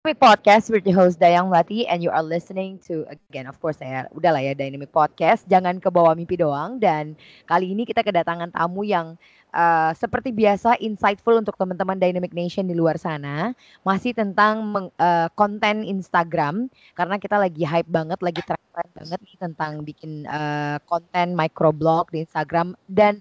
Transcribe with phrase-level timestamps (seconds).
[0.00, 3.84] Dynamic Podcast with your host Dayang Melati and you are listening to again of course
[3.84, 5.44] saya udah lah ya Dynamic Podcast.
[5.44, 9.20] Jangan ke bawah mimpi doang dan kali ini kita kedatangan tamu yang
[9.52, 13.52] uh, seperti biasa insightful untuk teman-teman Dynamic Nation di luar sana.
[13.84, 19.36] Masih tentang meng, uh, konten Instagram karena kita lagi hype banget lagi tren banget nih
[19.36, 22.72] tentang bikin uh, konten microblog di Instagram.
[22.88, 23.20] Dan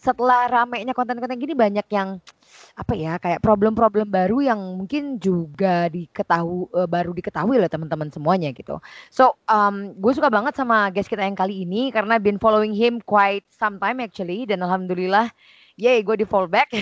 [0.00, 2.24] setelah ramenya konten-konten gini banyak yang
[2.76, 8.52] apa ya kayak problem-problem baru yang mungkin juga diketahui uh, baru diketahui oleh teman-teman semuanya
[8.52, 8.76] gitu.
[9.08, 13.00] So um, gue suka banget sama guest kita yang kali ini karena been following him
[13.00, 15.32] quite some time actually dan alhamdulillah
[15.76, 16.72] yay gue di fallback.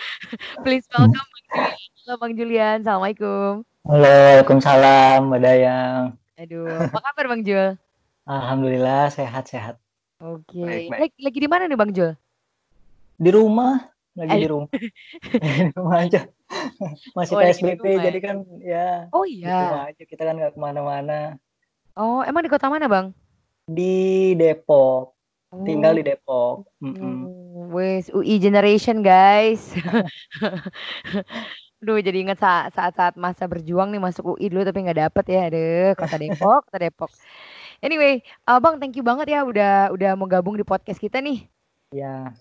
[0.64, 1.72] Please welcome Bang Julian.
[2.04, 3.52] Halo Bang Julian, assalamualaikum.
[3.84, 6.02] Halo, waalaikumsalam Mbak Dayang.
[6.40, 7.76] Aduh, apa kabar Bang Jul?
[8.24, 9.76] Alhamdulillah sehat-sehat.
[10.24, 10.88] Oke, okay.
[10.88, 12.16] lagi, lagi di mana nih Bang Jul?
[13.20, 14.70] Di rumah lagi di rumah.
[15.42, 16.20] Di rumah aja.
[17.18, 19.10] Masih oh, psbb jadi kan ya.
[19.10, 19.90] Oh iya.
[19.90, 21.34] Aja kita kan nggak ke mana-mana.
[21.98, 23.10] Oh emang di kota mana bang?
[23.66, 25.14] Di Depok.
[25.54, 25.62] Oh.
[25.62, 26.66] tinggal di Depok.
[26.82, 27.16] Mm -mm.
[27.70, 29.70] wes UI generation guys.
[31.84, 35.40] Duh jadi ingat saat, saat masa berjuang nih masuk UI dulu tapi nggak dapet ya.
[35.50, 37.10] Aduh kota Depok kota Depok.
[37.78, 41.46] Anyway uh, Bang thank you banget ya udah udah mau gabung di podcast kita nih.
[41.94, 42.34] Ya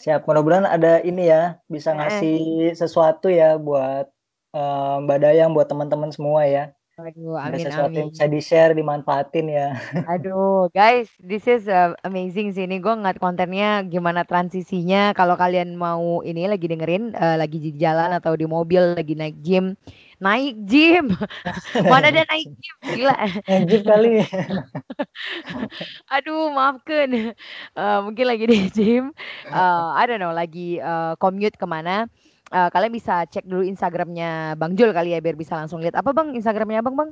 [0.00, 4.08] Siap, mudah-mudahan ada ini ya, bisa ngasih sesuatu ya buat
[4.56, 6.72] uh, Mbak Dayang, buat teman-teman semua ya.
[7.00, 8.00] Aduh, amin, ada sesuatu amin.
[8.00, 9.76] yang bisa di-share, dimanfaatin ya.
[10.16, 12.64] Aduh, guys, this is uh, amazing sih.
[12.64, 15.12] Ini gue ngeliat kontennya gimana transisinya.
[15.16, 19.36] Kalau kalian mau ini lagi dengerin, uh, lagi di jalan atau di mobil, lagi naik
[19.44, 19.76] gym,
[20.20, 21.16] naik gym.
[21.90, 22.76] Mana ada naik gym?
[22.84, 23.16] Gila.
[23.48, 24.12] Naik gym kali.
[26.14, 27.34] Aduh, maafkan.
[27.72, 29.16] Uh, mungkin lagi di gym.
[29.48, 32.06] Uh, I don't know, lagi uh, commute ke mana.
[32.52, 36.10] Uh, kalian bisa cek dulu Instagramnya Bang Jul kali ya biar bisa langsung lihat apa
[36.10, 37.10] bang Instagramnya bang bang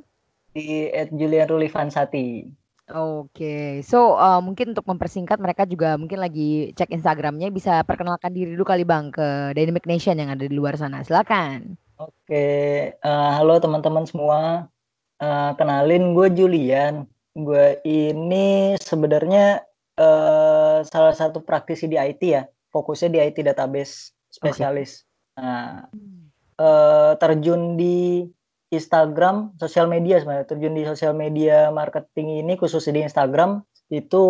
[0.51, 2.43] di @julianrulivansati.
[2.89, 3.67] Oke, okay.
[3.85, 8.67] so uh, mungkin untuk mempersingkat mereka juga mungkin lagi cek Instagramnya bisa perkenalkan diri dulu
[8.67, 11.05] kali bang ke Dynamic Nation yang ada di luar sana.
[11.07, 11.77] Silakan.
[11.99, 14.71] Oke, uh, halo teman-teman semua.
[15.19, 17.03] Uh, kenalin gue Julian.
[17.35, 19.67] Gue ini sebenarnya
[19.99, 22.47] uh, salah satu praktisi di IT ya.
[22.71, 25.03] Fokusnya di IT database spesialis.
[25.35, 25.43] Okay.
[25.43, 25.91] Nah,
[26.63, 28.23] uh, terjun di
[28.71, 30.47] Instagram, sosial media sebenarnya.
[30.55, 33.59] Terjun di sosial media marketing ini khususnya di Instagram
[33.91, 34.23] itu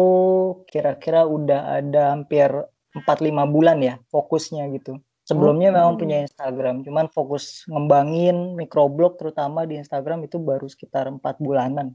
[0.66, 2.50] kira-kira udah ada hampir
[2.98, 4.98] 4-5 bulan ya fokusnya gitu.
[5.30, 5.74] Sebelumnya oh.
[5.78, 11.94] memang punya Instagram, cuman fokus ngembangin microblog terutama di Instagram itu baru sekitar empat bulanan.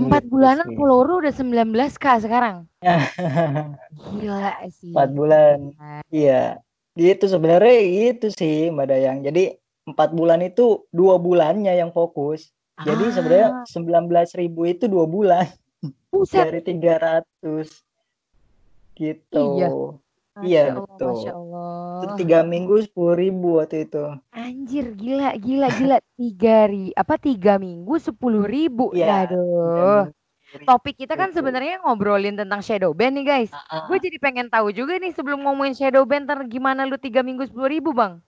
[0.00, 1.68] Empat gitu bulanan follower udah 19
[2.00, 2.64] k sekarang.
[4.24, 4.88] Gila sih.
[4.88, 5.58] Empat bulan.
[6.08, 6.64] Iya.
[6.96, 7.76] Itu sebenarnya
[8.16, 9.20] itu sih Mbak Dayang.
[9.20, 9.52] Jadi
[9.84, 12.56] empat bulan itu dua bulannya yang fokus.
[12.80, 12.88] Ah.
[12.88, 15.44] Jadi sebenarnya sembilan belas ribu itu dua bulan.
[16.08, 16.48] Buset.
[16.48, 17.84] Dari tiga ratus.
[18.96, 19.44] Gitu.
[19.60, 19.68] Iya.
[20.32, 21.12] Masya iya Allah, betul.
[21.12, 22.00] Masya Allah.
[22.00, 24.04] Itu tiga minggu sepuluh ribu waktu itu.
[24.32, 28.96] Anjir gila gila gila tiga ri apa tiga minggu sepuluh ribu.
[28.96, 29.28] Iya.
[29.28, 30.08] Aduh.
[30.64, 33.52] Topik kita kan sebenarnya ngobrolin tentang shadow band nih guys.
[33.52, 33.84] Uh -uh.
[33.88, 37.48] Gue jadi pengen tahu juga nih sebelum ngomongin shadow band ntar gimana lu tiga minggu
[37.48, 38.20] sepuluh ribu bang?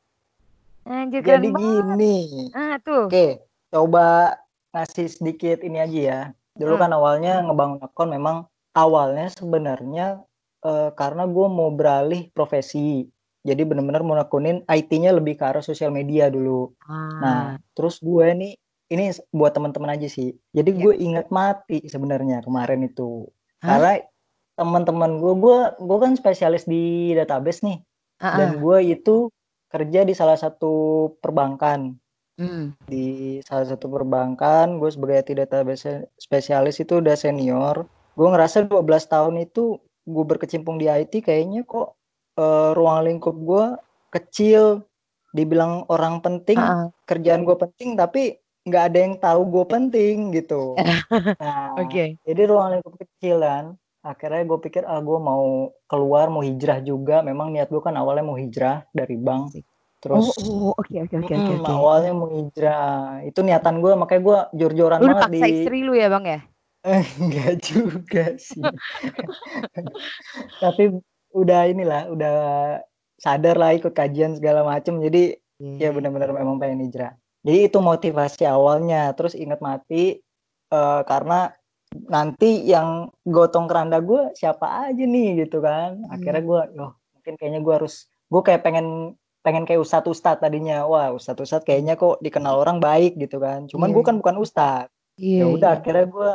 [0.85, 2.49] Anjir Jadi gini.
[2.53, 3.09] Ah tuh.
[3.09, 3.41] Oke,
[3.73, 4.37] coba
[4.77, 6.21] ngasih sedikit ini aja ya.
[6.57, 6.83] Dulu hmm.
[6.85, 8.37] kan awalnya ngebangun akun memang
[8.77, 10.21] awalnya sebenarnya
[10.65, 13.05] uh, karena gue mau beralih profesi
[13.45, 16.73] jadi benar-benar mau nekunin IT-nya lebih ke arah sosial media dulu.
[16.89, 17.21] Ah.
[17.21, 17.43] Nah,
[17.77, 18.57] terus gue nih
[18.89, 20.33] ini buat teman-teman aja sih.
[20.57, 20.81] Jadi ya.
[20.81, 23.29] gue ingat mati sebenarnya kemarin itu.
[23.61, 23.77] Hah?
[23.77, 23.93] Karena
[24.57, 27.79] teman-teman gue, gue gue kan spesialis di database nih.
[27.85, 28.37] Uh -uh.
[28.41, 29.29] Dan gue itu
[29.69, 30.73] kerja di salah satu
[31.21, 32.01] perbankan.
[32.41, 32.73] Hmm.
[32.89, 37.85] Di salah satu perbankan, gue sebagai IT database spesialis itu udah senior.
[38.17, 41.97] Gue ngerasa 12 tahun itu gue berkecimpung di IT kayaknya kok
[42.37, 43.65] eh, ruang lingkup gue
[44.15, 44.85] kecil.
[45.35, 46.95] Dibilang orang penting Heeh.
[47.11, 50.77] kerjaan gue penting tapi nggak ada yang tahu gue penting gitu.
[51.43, 52.17] Nah Oke.
[52.23, 53.75] jadi ruang lingkup kecil kan.
[54.05, 57.21] Akhirnya gue pikir ah gue mau keluar mau hijrah juga.
[57.27, 59.59] Memang niat gue kan awalnya mau hijrah dari bank.
[59.99, 63.25] Terus Oh, oh, oke oke oke oke awalnya mau hijrah.
[63.25, 66.45] Itu niatan gue makanya gue jor-joran banget di istri lu ya, Bang ya?
[67.21, 68.61] enggak juga sih.
[70.61, 70.93] Tapi
[71.33, 72.37] udah inilah udah
[73.17, 75.01] sadar lah ikut kajian segala macem.
[75.01, 75.97] Jadi ya Iya.
[75.97, 77.17] benar-benar memang pengen hijrah.
[77.45, 79.17] Jadi itu motivasi awalnya.
[79.17, 80.21] Terus ingat mati
[80.69, 81.49] eh, karena
[82.11, 86.05] nanti yang gotong keranda gue siapa aja nih gitu kan.
[86.13, 90.85] Akhirnya gue oh mungkin kayaknya gue harus gue kayak pengen pengen kayak ustadz ustadz tadinya.
[90.85, 93.65] Wah ustadz ustadz kayaknya kok dikenal orang baik gitu kan.
[93.73, 94.93] Cuman Iya, gue kan bukan ustadz.
[95.15, 95.47] Iya.
[95.47, 95.79] ya udah iya.
[95.79, 96.31] akhirnya gue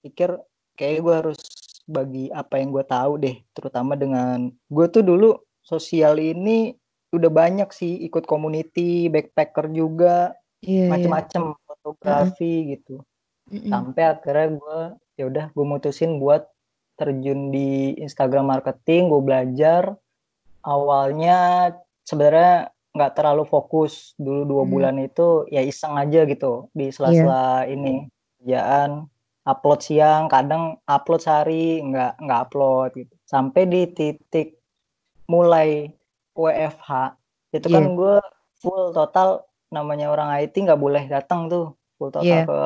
[0.00, 0.36] pikir
[0.74, 1.40] kayak gue harus
[1.84, 6.72] bagi apa yang gue tahu deh terutama dengan gue tuh dulu sosial ini
[7.10, 10.90] udah banyak sih ikut community backpacker juga Iya, iya.
[10.92, 13.00] macem-macem fotografi gitu
[13.50, 13.72] Mm-mm.
[13.72, 14.78] sampai akhirnya gue
[15.18, 16.46] ya udah gue mutusin buat
[16.94, 19.82] terjun di Instagram marketing gue belajar
[20.62, 21.72] awalnya
[22.06, 24.70] sebenarnya nggak terlalu fokus dulu dua Hmm.
[24.70, 28.06] bulan itu ya iseng aja gitu di sela-sela ini
[28.38, 29.09] kerjaan
[29.48, 33.14] upload siang kadang upload sehari nggak nggak upload gitu.
[33.24, 34.60] Sampai di titik
[35.30, 35.88] mulai
[36.36, 37.16] WFH
[37.56, 37.96] itu kan Iya.
[37.96, 38.16] gue
[38.60, 41.74] full total namanya orang IT nggak boleh datang tuh.
[41.96, 42.44] Full total Iya.
[42.46, 42.60] ke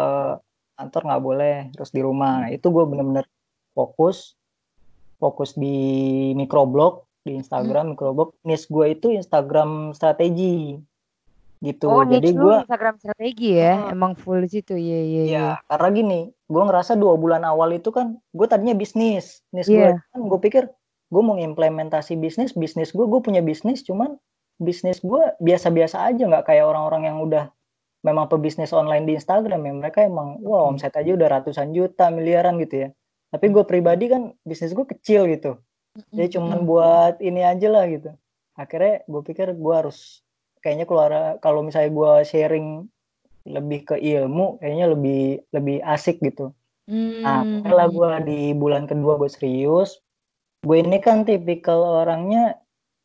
[0.75, 2.47] kantor nggak boleh terus di rumah.
[2.47, 3.27] Nah, itu gue bener-bener
[3.75, 4.35] fokus
[5.23, 5.77] fokus di
[6.35, 10.77] microblog di Instagram microblog niche gue itu Instagram strategi
[11.65, 13.89] gitu Oh, jadi gue Instagram strategi ya?
[13.89, 13.95] Hmm.
[13.97, 14.77] Emang full di situ.
[14.77, 15.33] Iya, iya, iya.
[15.33, 19.81] Ya, karena gini, gue ngerasa dua bulan awal itu kan, gue tadinya bisnis, bisnis gue
[19.81, 20.05] Iya.
[20.13, 20.69] kan, gue pikir
[21.09, 24.19] gue mau implementasi bisnis, bisnis gue, gue punya bisnis, cuman
[24.59, 27.49] bisnis gue biasa-biasa aja, nggak kayak orang-orang yang udah
[28.05, 30.77] memang pebisnis online di Instagram ya, mereka emang, wah Oke.
[30.77, 32.89] omset aja udah ratusan juta, miliaran gitu ya.
[33.31, 35.59] Tapi gue pribadi kan bisnis gue kecil gitu,
[36.11, 36.69] jadi cuman Mm-mm.
[36.69, 38.11] buat ini aja lah gitu.
[38.59, 40.24] Akhirnya gue pikir gue harus
[40.65, 41.13] kayaknya keluar
[41.45, 42.89] kalau misalnya gue sharing
[43.45, 45.21] lebih ke ilmu kayaknya lebih
[45.53, 46.57] lebih asik gitu.
[47.25, 47.61] Nah, Hmm.
[47.61, 50.01] setelah gue di bulan kedua gue serius,
[50.65, 52.57] gue ini kan tipikal orangnya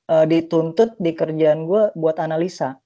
[0.08, 2.80] eh, dituntut di kerjaan gue buat analisa,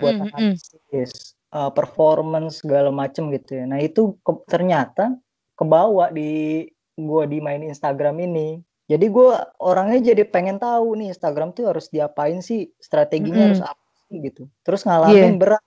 [0.00, 0.52] buat Mm-mm, mm-mm.
[0.56, 1.12] analisis,
[1.52, 3.64] eh, performance segala macem gitu ya.
[3.68, 5.16] Nah itu ke- ternyata
[5.56, 6.64] kebawa di
[6.98, 8.58] gue di main Instagram ini.
[8.88, 9.30] Jadi gue
[9.60, 13.70] orangnya jadi pengen tahu nih Instagram tuh harus diapain sih, strateginya harus Mm-mm.
[13.72, 13.77] apa
[14.10, 14.48] gitu.
[14.64, 15.62] Terus ngalamin berat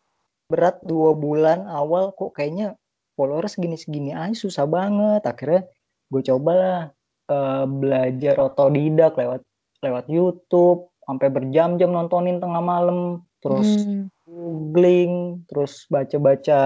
[0.51, 2.75] berat dua bulan awal kok kayaknya
[3.15, 5.23] followers segini-segini aja susah banget.
[5.23, 5.69] Akhirnya
[6.11, 6.91] gue cobalah
[7.31, 9.41] eh, belajar otodidak lewat
[9.79, 13.23] lewat YouTube sampai berjam-jam nontonin tengah malam.
[13.41, 14.11] Terus Hmm.
[14.31, 16.61] googling, terus baca-baca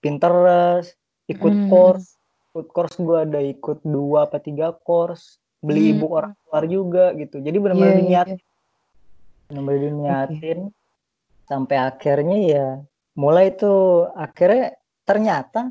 [0.00, 0.96] Pinterest,
[1.28, 1.68] ikut Mm.
[1.68, 2.16] course,
[2.52, 5.92] ikut course gue ada ikut dua apa tiga course, beli Hmm.
[5.98, 7.42] ebook orang luar juga gitu.
[7.42, 8.38] Jadi benar-benar iya, diniat, iya.
[9.50, 10.58] benar-benar diniatin
[11.44, 12.66] sampai akhirnya ya
[13.14, 14.74] mulai tuh akhirnya
[15.06, 15.70] ternyata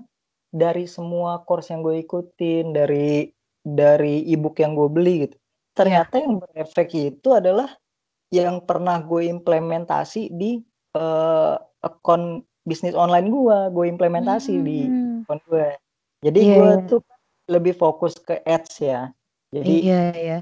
[0.54, 3.26] dari semua course yang gue ikutin, dari
[3.66, 5.36] dari ebook yang gue beli gitu,
[5.74, 7.74] ternyata yang berefek itu adalah
[8.30, 10.62] yang pernah gue implementasi di
[10.94, 15.26] eh, akun bisnis online gue, gue implementasi di Hmm.
[15.26, 15.68] akun gue.
[16.24, 16.88] Jadi Iya, gue iya.
[16.88, 17.02] tuh
[17.52, 19.12] lebih fokus ke ads ya.
[19.52, 20.38] Jadi Iya, iya.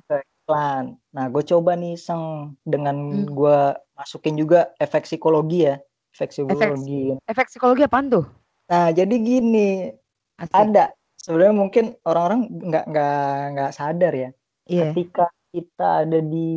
[0.51, 0.85] Iklan.
[1.15, 2.23] Nah, gue coba nih iseng
[2.67, 3.31] dengan Hmm.
[3.31, 3.59] gue
[3.95, 5.79] masukin juga efek psikologi ya,
[6.11, 7.15] efek psikologi.
[7.23, 8.25] Efek psikologi apaan tuh?
[8.67, 9.91] Nah, jadi gini,
[10.35, 10.51] Asik.
[10.55, 13.23] ada sebenarnya mungkin orang-orang nggak nggak
[13.55, 14.29] nggak sadar ya.
[14.67, 14.91] Iya.
[14.91, 16.51] Ketika kita ada di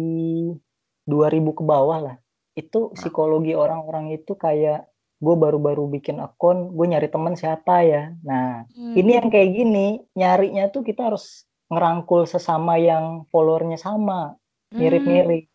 [1.06, 2.16] 2000 ke bawah lah,
[2.54, 4.86] itu psikologi orang-orang itu kayak
[5.18, 8.12] gue baru-baru bikin akun, gue nyari teman siapa ya.
[8.22, 8.94] Nah, Hmm.
[8.94, 14.36] ini yang kayak gini, nyarinya tuh kita harus ngerangkul sesama yang followernya sama,
[14.72, 14.78] Hmm.
[14.80, 15.48] mirip-mirip.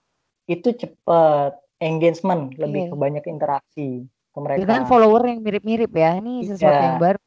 [0.50, 2.92] Itu cepet, engagement, lebih Oke.
[2.92, 4.60] ke banyak interaksi ke mereka.
[4.66, 6.18] Dengan follower yang mirip-mirip ya.
[6.18, 6.88] Ini sesuatu Iya.
[6.90, 7.20] yang baru.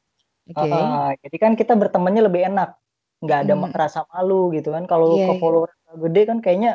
[0.52, 0.68] Oke.
[0.68, 2.74] Heeh, jadi kan kita bertemannya lebih enak,
[3.22, 3.60] nggak ada Mm.
[3.62, 4.84] ma- rasa malu gitu kan.
[4.90, 5.40] Kalau Iya, ke iya.
[5.40, 5.70] follower
[6.02, 6.72] gede kan kayaknya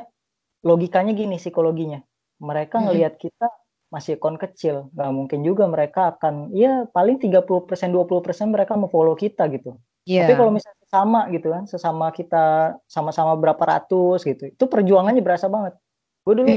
[0.63, 1.99] logikanya gini psikologinya,
[2.39, 2.95] mereka Mm-mm.
[2.95, 3.47] ngelihat kita
[3.87, 9.15] masih akun kecil, nggak mungkin juga mereka akan, ya paling 30% 20% mereka mau follow
[9.15, 9.79] kita gitu.
[10.07, 10.23] Iya.
[10.23, 12.45] Tapi kalau misalnya sesama gitu kan, sesama kita
[12.87, 15.75] sama-sama berapa ratus gitu, itu perjuangannya berasa banget.
[16.23, 16.47] Gue dulu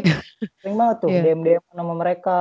[0.63, 1.21] sering banget tuh Iya.
[1.27, 2.39] DM-DM sama mereka,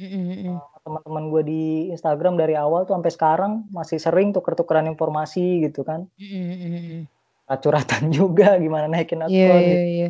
[0.00, 5.84] sama teman-teman gue di Instagram dari awal tuh sampai sekarang masih sering tuker-tukeran informasi gitu
[5.84, 6.08] kan.
[6.16, 7.04] Mm-mm.
[7.50, 9.66] curhatan juga gimana naikin akun Iya, gitu.
[9.66, 10.08] iya, iya.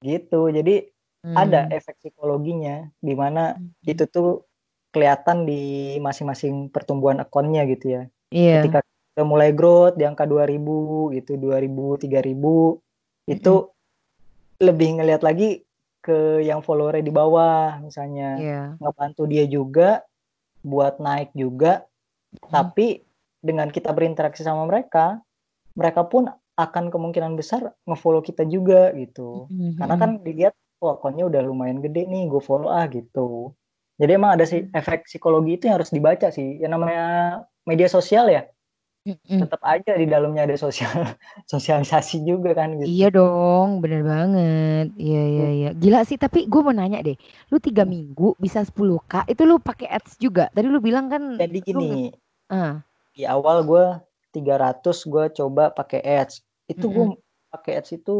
[0.00, 0.40] gitu.
[0.48, 0.74] Jadi
[1.22, 1.74] ada Hmm.
[1.74, 4.42] efek psikologinya di mana itu tuh
[4.90, 8.02] kelihatan di masing-masing pertumbuhan akunnya gitu ya.
[8.30, 8.62] Iya.
[8.62, 8.80] Ketika
[9.12, 12.80] udah mulai growth di angka 2000 gitu, 2000, 3000
[13.28, 13.54] itu
[14.62, 15.66] lebih ngelihat lagi
[16.02, 18.30] ke yang followernya di bawah misalnya.
[18.40, 18.62] Iya.
[18.80, 20.02] ngebantu dia juga
[20.64, 21.84] buat naik juga.
[22.32, 22.48] Hmm.
[22.48, 23.04] tapi
[23.44, 25.20] dengan kita berinteraksi sama mereka
[25.76, 29.48] mereka pun akan kemungkinan besar ngefollow kita juga gitu.
[29.52, 30.00] Mhm, karena mhm.
[30.00, 33.52] kan dilihat wah akunnya udah lumayan gede nih gue follow ah gitu.
[33.96, 36.60] Jadi emang ada sih efek psikologi itu yang harus dibaca sih.
[36.60, 37.06] Yang namanya
[37.64, 38.48] media sosial ya
[39.02, 39.38] Mhm.
[39.42, 40.86] tetap aja di dalamnya ada sosial
[41.52, 44.86] sosialisasi juga kan gitu Iya dong, bener banget.
[44.94, 45.68] Iya, iya, iya.
[45.74, 47.18] Gila sih, tapi gue mau nanya deh.
[47.50, 50.50] Lu tiga minggu bisa 10k, itu lu pakai ads juga.
[50.54, 52.14] Tadi lu bilang kan jadi lu gini nge-
[52.50, 52.74] ah,
[53.14, 53.84] di awal gue
[54.34, 56.40] 300 gue coba pakai ads
[56.70, 57.06] itu gue
[57.52, 58.16] pakai ads itu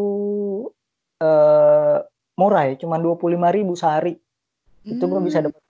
[1.22, 1.98] eh
[2.40, 4.12] murah ya cuma 25.000 ribu sehari
[4.84, 5.62] itu gue bisa hmm, dapat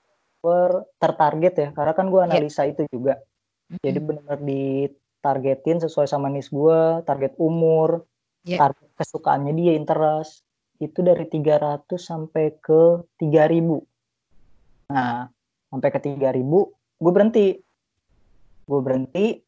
[0.43, 2.27] per tertarget ya karena kan gue Iya.
[2.29, 3.15] analisa itu juga
[3.85, 4.39] jadi benar-benar
[5.23, 8.03] ditargetin sesuai sama nis gue target umur
[8.43, 8.59] Iya.
[8.59, 10.43] target kesukaannya dia interest.
[10.83, 13.87] Itu dari 300 sampai ke 3000
[14.91, 15.31] nah
[15.71, 17.49] sampai ke 3000 gue berhenti.
[18.67, 19.39] Gue berhenti.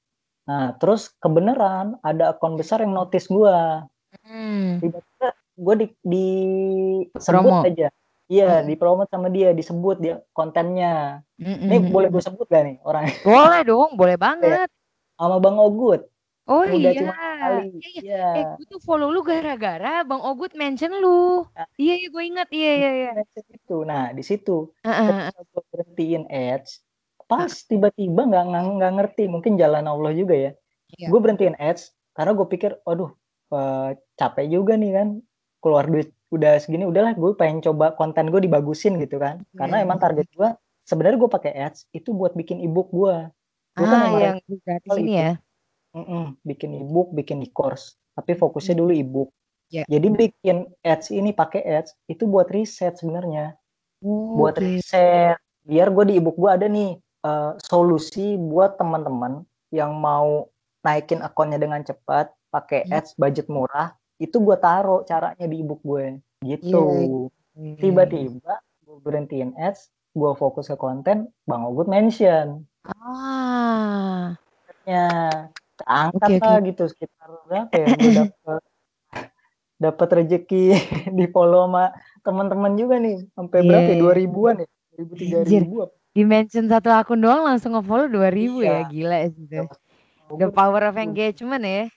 [0.46, 3.58] Nah terus kebenaran ada akun besar yang notice gue
[4.24, 4.78] Hmm.
[4.78, 5.28] tiba-tiba
[5.58, 6.28] gue di, di
[7.18, 7.90] sebut aja.
[8.30, 8.66] Iya Hmm.
[8.70, 11.26] dipromot sama dia disebut dia kontennya.
[11.34, 13.10] Mhm, ini mhm, boleh gue sebut gak nih orang?
[13.26, 14.70] Boleh dong, boleh banget.
[15.24, 16.02] Sama bang Ogut
[16.44, 17.00] Oh udah iya.
[17.00, 18.00] cuma sekali Iya, iya.
[18.04, 21.40] iya Eh, gue tuh follow lu gara-gara Bang Ogut mention lu.
[21.56, 21.64] Nah.
[21.80, 22.48] Iya, iya, gue ingat.
[22.52, 23.10] Iya, iya, iya.
[23.48, 25.08] itu nah di situ heeh.
[25.32, 26.84] ketika gue berhentiin ads
[27.24, 30.52] pas tiba-tiba nggak nggak nggak ngerti mungkin jalan Allah juga ya
[31.00, 31.08] Iya.
[31.08, 33.08] gue berhentiin ads karena gue pikir aduh
[33.48, 35.08] eh, capek juga nih kan
[35.64, 39.84] keluar duit udah segini udahlah gue pengen coba konten gue dibagusin gitu kan karena Iya.
[39.88, 40.48] emang target gue
[40.84, 43.32] sebenarnya gue pakai ads itu buat bikin ebook gue
[43.74, 45.32] gue kan Ah, emang yang gratis ini ya.
[45.94, 47.94] Mm-mm, bikin ebook bikin e-course.
[48.14, 49.30] Tapi fokusnya dulu ebook.
[49.72, 49.88] Iya.
[49.90, 53.58] jadi bikin ads ini pakai ads itu buat riset sebenarnya.
[54.04, 54.70] Oh, buat Oke.
[54.70, 60.46] riset biar gue di ebook gue ada nih eh, solusi buat teman-teman yang mau
[60.84, 62.94] naikin akunnya dengan cepat pakai Hmm.
[63.02, 66.20] ads budget murah itu gue taruh caranya di ebook gue.
[66.44, 66.86] Gitu.
[67.56, 68.54] Iya, tiba-tiba
[68.84, 74.36] gue berhentiin ads gue fokus ke konten bang Ogut mention Ah.
[74.84, 75.08] ya
[75.74, 76.46] keangkat Oke, oke.
[76.46, 78.62] lah gitu sekitar berapa ya gue dapet
[79.74, 80.64] dapat rezeki
[81.18, 81.90] di follow sama
[82.22, 85.94] teman-teman juga nih sampai Iya, berapa ya dua ribuan ya dua ribu tiga ribu apa
[86.14, 88.86] Di mention satu akun doang langsung nge-follow 2000 ya.
[88.86, 88.86] Iya.
[88.86, 89.66] Gila itu.
[90.38, 91.90] The power of engagement ya.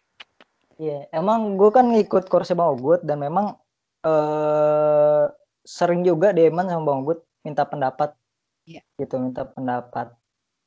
[0.81, 3.53] Iya, emang gue kan ngikut kursi Bang Ogut dan memang
[4.01, 5.24] eh
[5.62, 8.12] sering juga DM sama Bang Ogut minta pendapat.
[8.68, 8.84] Iya.
[9.00, 10.12] Gitu, minta pendapat.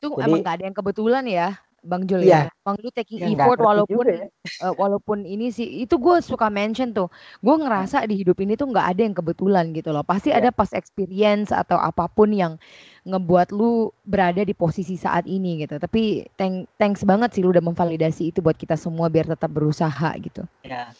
[0.00, 2.48] Itu Jadi- emang gak ada yang kebetulan ya, Bang Jul Iya.
[2.48, 2.56] ya.
[2.60, 4.28] Bang Jul taking Ya, nggak effort walaupun ya.
[4.28, 7.08] eh, walaupun ini sih itu gue suka mention tuh.
[7.40, 10.04] Gue ngerasa di hidup ini tuh nggak ada yang kebetulan gitu loh.
[10.04, 10.44] Pasti Iya.
[10.44, 12.56] ada pas experience atau apa pun yang
[13.04, 15.80] ngebuat lu berada di posisi saat ini gitu.
[15.80, 20.12] Tapi thank, thanks banget sih lu udah memvalidasi itu buat kita semua biar tetap berusaha
[20.20, 20.44] gitu.
[20.64, 20.92] Ya.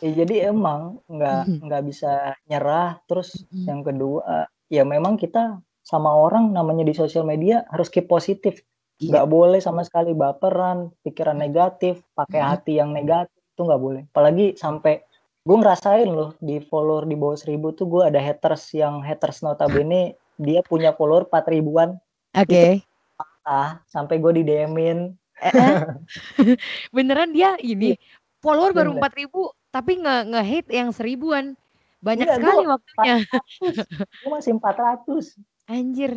[0.00, 3.00] Ya, jadi emang nggak nggak bisa nyerah.
[3.04, 8.62] Terus yang kedua, ya memang kita sama orang namanya di sosial media harus keep positif.
[9.00, 9.10] Iya.
[9.10, 12.48] Nggak boleh sama sekali baperan, pikiran negatif, pakai Mhm.
[12.48, 14.02] hati yang negatif itu nggak boleh.
[14.14, 15.02] Apalagi sampai
[15.40, 20.14] gue ngerasain loh di follower di bawah 1000 tuh gue ada haters yang haters notabene
[20.38, 21.96] dia punya follower 4 ribuan
[22.36, 22.84] Oke.
[23.42, 25.80] ah sampai gue di DM-in Eh, eh.
[26.94, 27.96] Beneran dia ini
[28.44, 29.08] follower baru Bener.
[29.26, 31.56] 4000 tapi nge nge-hate yang seribuan.
[32.00, 33.16] Banyak Iya, sekali gua- waktunya.
[34.16, 35.24] gue masih 400
[35.66, 36.12] Anjir.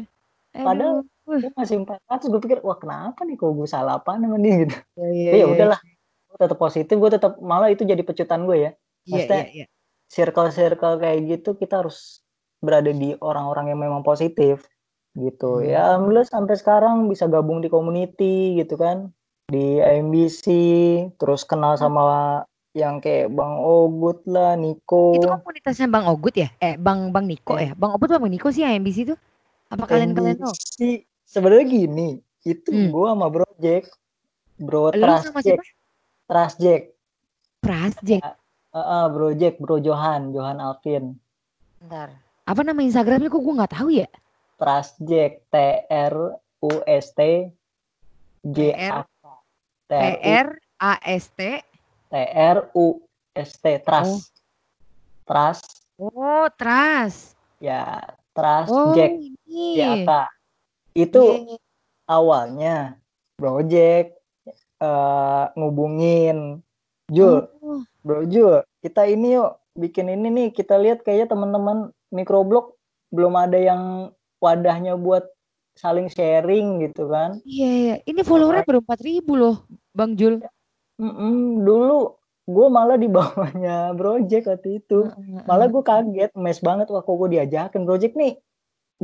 [0.49, 1.39] Padahal- Aduh.
[1.41, 5.07] gue masih 400 gue pikir wah kenapa nih kalau gue salah apa dia gitu Iya,
[5.09, 5.45] iya, ya iya.
[5.45, 5.79] udahlah
[6.29, 8.71] gue tetap positif gue tetap malah itu jadi pecutan gue ya
[9.03, 9.65] Iya, maksudnya- iya, iya.
[10.07, 12.21] circle-circle kayak gitu kita harus
[12.59, 14.67] berada di orang-orang yang memang positif
[15.13, 15.65] gitu Hmm.
[15.65, 19.09] ya alhamdulillah sampai sekarang bisa gabung di community gitu kan
[19.45, 20.43] di IMBC
[21.15, 22.41] terus kenal sama
[22.73, 26.49] yang kayak Bang Ogut lah Niko Itu komunitasnya Bang Ogut ya?
[26.57, 27.71] Eh, Bang Bang Niko Iya.
[27.71, 27.71] ya?
[27.77, 29.15] Bang Ogut Bang Niko sih MBC itu?
[29.69, 30.49] Apa kalian kalian tahu?
[30.49, 30.77] IMBC
[31.23, 32.09] sebenarnya gini
[32.43, 32.89] itu Hmm.
[32.89, 33.85] gue sama Bro Jack
[34.57, 35.63] Bro Lu Trust sama Jack siapa?
[36.27, 36.83] Trust Jack
[38.03, 38.21] Jack.
[38.73, 41.15] Heeh, Bro Jack Bro Johan Johan Alvin
[41.77, 42.09] Bentar.
[42.43, 44.09] Apa nama Instagramnya kok gue nggak tahu ya?
[44.57, 45.55] Trust Jack T
[45.87, 46.15] R
[46.59, 47.53] U S T
[48.43, 49.23] J A K
[49.87, 49.93] T
[50.25, 50.47] R
[50.79, 51.61] A S T
[52.13, 53.01] T R U
[53.33, 54.29] S T trust
[55.25, 57.33] trust Oh, Trust.
[57.57, 57.97] ya
[58.37, 59.81] trust Oh, Jack ini.
[59.81, 60.09] JAK
[60.93, 61.57] itu Iya.
[62.05, 62.75] awalnya
[63.33, 64.13] project
[64.77, 66.61] eh ngubungin
[67.09, 70.49] Jul Oh, Bro Jul, kita ini yuk bikin ini nih.
[70.51, 72.75] Kita lihat kayaknya teman-teman microblog
[73.09, 74.11] belum ada yang
[74.43, 75.23] wadahnya buat
[75.79, 77.39] saling sharing gitu kan.
[77.47, 77.95] iya, iya.
[78.03, 79.55] Ini followernya baru 4000 loh,
[79.95, 80.43] Bang Jul.
[81.03, 81.35] Mm-mm,
[81.67, 85.11] dulu gue malah di bawahnya Project waktu itu.
[85.43, 88.39] Malah gue kaget, mes banget wah kok gue diajakin Project nih.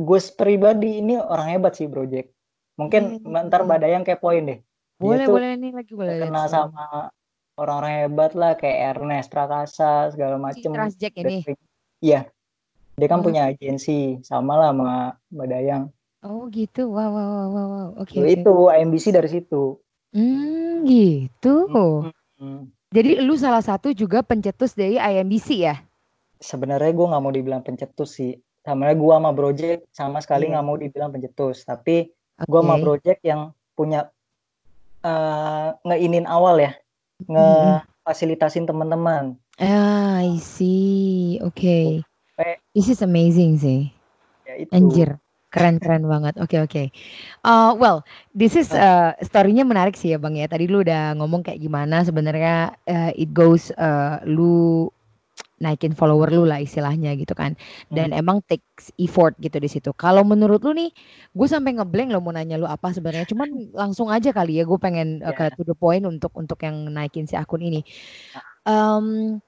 [0.00, 2.32] Gue pribadi ini orang hebat sih Project.
[2.80, 3.66] Mungkin Iya, ntar iya.
[3.68, 4.58] Mbak Dayang kepoin deh.
[4.64, 6.12] Dia Boleh, tuh boleh nih lagi boleh.
[6.24, 7.12] kenal sama
[7.56, 10.72] orang-orang hebat lah kayak Ernest Prakasa segala Si macem.
[10.72, 11.44] Trust Jack ini.
[12.00, 12.24] Iya.
[12.96, 13.24] Dia kan Oh.
[13.24, 14.92] punya agensi sama lah sama
[15.32, 15.84] Mbak Dayang.
[16.20, 16.92] Oh, gitu.
[16.92, 17.88] Wow, wow, wow, wow.
[17.96, 18.28] Oke, oke.
[18.28, 19.80] Itu AMBC dari situ.
[20.10, 21.70] Hmm, gitu.
[22.38, 22.66] Hmm.
[22.90, 25.78] Jadi lu salah satu juga pencetus dari IMBC ya?
[26.40, 28.34] Sebenarnya gue nggak mau dibilang pencetus sih.
[28.60, 30.58] Sebenarnya gue sama Project sama sekali Iya.
[30.58, 31.62] nggak mau dibilang pencetus.
[31.62, 32.82] Tapi gue sama Oke.
[32.82, 34.10] Project yang punya
[35.00, 36.76] eh ngeinin awal ya,
[37.24, 39.38] ngefasilitasin teman-teman.
[39.56, 41.40] Ah, I see.
[41.40, 42.04] Oke.
[42.36, 43.92] Sampai This is amazing sih.
[44.44, 44.72] ya itu.
[44.72, 45.16] Anjir.
[45.50, 46.38] Keren-keren banget.
[46.38, 46.94] Oke, oke.
[47.42, 50.46] Uh, well, this is uh, story-nya menarik sih ya, Bang ya.
[50.46, 54.86] Tadi lu udah ngomong kayak gimana sebenarnya uh, it goes uh, lu
[55.60, 57.58] naikin follower lu lah istilahnya gitu kan.
[57.90, 59.90] Dan emang takes effort gitu di situ.
[59.92, 60.94] Kalau menurut lu nih,
[61.34, 63.26] gue sampai ngeblank lo mau nanya lu apa sebenarnya.
[63.28, 65.52] Cuman langsung aja kali ya, gue pengen uh, ke Ya.
[65.52, 67.82] to the point untuk untuk yang naikin si akun ini.
[68.64, 69.42] Um,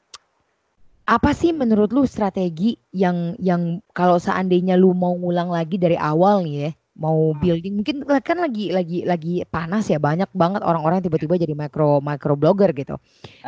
[1.03, 6.47] apa sih menurut lu strategi yang yang kalau seandainya lu mau ngulang lagi dari awal
[6.47, 11.41] nih ya, mau building mungkin kan lagi lagi lagi panas ya banyak banget orang-orang tiba-tiba
[11.41, 12.97] jadi micro micro blogger gitu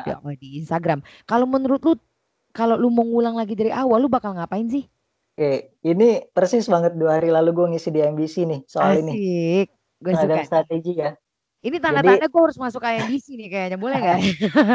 [0.03, 1.05] di, di Instagram.
[1.29, 1.95] Kalau menurut lu
[2.55, 4.87] kalau lu mau ngulang lagi dari awal lu bakal ngapain sih?
[5.35, 9.12] Oke, ini persis banget dua hari lalu gue ngisi di MBC nih soal ini.
[9.14, 9.69] Asik.
[9.99, 10.47] Gue suka.
[10.47, 11.11] strategi ya.
[11.64, 13.79] Ini tanda-tanda gue harus masuk IMDC nih kayaknya.
[13.81, 14.19] Boleh nggak?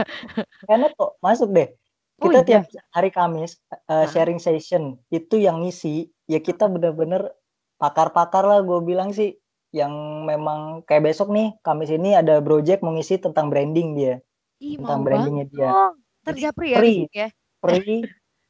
[0.68, 1.70] Karena kok masuk deh.
[2.20, 2.48] Oh Kita iya.
[2.48, 6.12] tiap hari Kamis uh, sharing session itu yang ngisi.
[6.28, 7.32] Ya kita bener-bener
[7.80, 9.40] pakar-pakar lah gue bilang sih.
[9.72, 9.94] Yang
[10.26, 14.20] memang kayak besok nih Kamis ini ada project mau ngisi tentang branding dia.
[14.60, 15.64] Ih, tentang brandingnya banget.
[15.64, 15.70] dia.
[15.72, 15.96] Dong.
[16.20, 17.00] Ntar Jadi japri ya free.
[17.16, 17.28] ya.
[17.64, 17.98] free.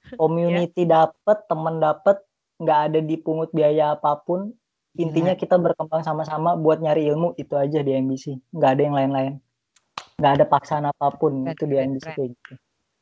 [0.21, 2.17] Community dapet temen dapet
[2.57, 4.49] nggak ada dipungut biaya apa pun.
[4.97, 9.33] Intinya kita berkembang sama-sama buat nyari ilmu itu aja di MBC nggak ada yang lain-lain.
[10.17, 12.53] Nggak ada paksaan apa pun Keren, itu di MBC kayak gitu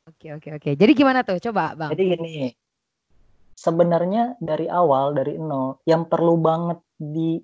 [0.08, 0.70] Oke oke oke.
[0.80, 1.36] Jadi gimana tuh?
[1.44, 1.92] Coba bang.
[1.92, 2.36] Jadi gini,
[3.58, 7.36] sebenarnya dari awal dari nol yang perlu banget di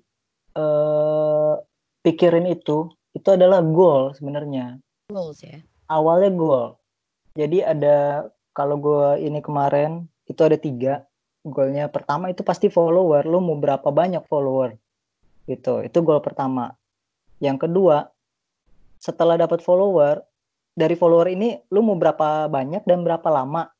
[0.56, 1.54] eh,
[2.00, 4.80] pikirin itu itu adalah goal sebenarnya.
[5.12, 5.60] Goals ya.
[5.92, 6.80] Awalnya goal.
[7.36, 11.04] Jadi ada kalau gue ini kemarin itu ada tiga
[11.44, 11.92] goalnya.
[11.92, 13.28] Pertama itu pasti follower.
[13.28, 14.72] Lu mau berapa banyak follower?
[15.44, 15.84] Gitu.
[15.84, 16.72] Itu goal pertama.
[17.42, 18.08] Yang kedua,
[18.96, 20.24] setelah dapat follower,
[20.74, 23.70] dari follower ini lu mau berapa banyak dan berapa lama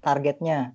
[0.00, 0.74] targetnya?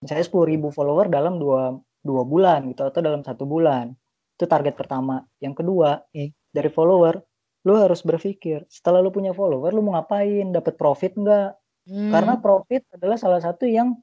[0.00, 3.92] Misalnya 10.000 follower dalam dua, dua bulan gitu atau dalam satu bulan.
[4.38, 5.20] Itu target pertama.
[5.42, 6.32] Yang kedua Oke.
[6.32, 7.20] dari follower
[7.68, 10.48] lu harus berpikir setelah lu punya follower lu mau ngapain?
[10.48, 11.60] Dapat profit nggak?
[11.90, 12.12] Hmm.
[12.12, 13.96] karena profit adalah salah satu yang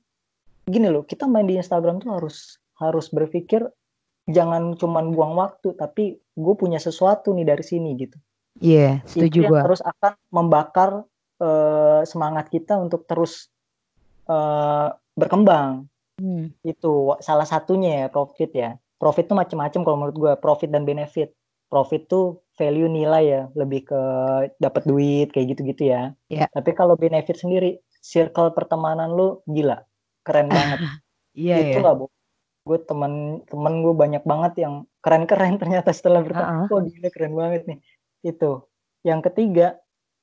[0.65, 3.63] gini loh kita main di Instagram tuh harus harus berpikir
[4.27, 8.17] jangan cuman buang waktu tapi gue punya sesuatu nih dari sini gitu
[8.59, 9.61] Iya, setuju itu gua.
[9.63, 10.89] terus akan membakar
[11.37, 13.49] eh, semangat kita untuk terus
[14.25, 15.85] eh, berkembang
[16.17, 16.49] Hmm.
[16.65, 21.29] itu salah satunya ya profit ya profit tuh macam-macam kalau menurut gue profit dan benefit
[21.69, 24.01] profit tuh value nilai ya lebih ke
[24.57, 26.49] dapat duit kayak gitu-gitu ya Iya.
[26.49, 29.85] tapi kalau benefit sendiri circle pertemanan lu gila
[30.25, 30.81] keren banget
[31.37, 31.85] Iya itu ya.
[31.85, 32.05] nggak bu
[32.65, 33.13] gue temen
[33.45, 36.65] temen gue banyak banget yang keren-keren ternyata setelah bertemu Uh-uh.
[36.65, 37.77] kok gila keren banget nih
[38.21, 38.61] itu
[39.03, 39.77] yang ketiga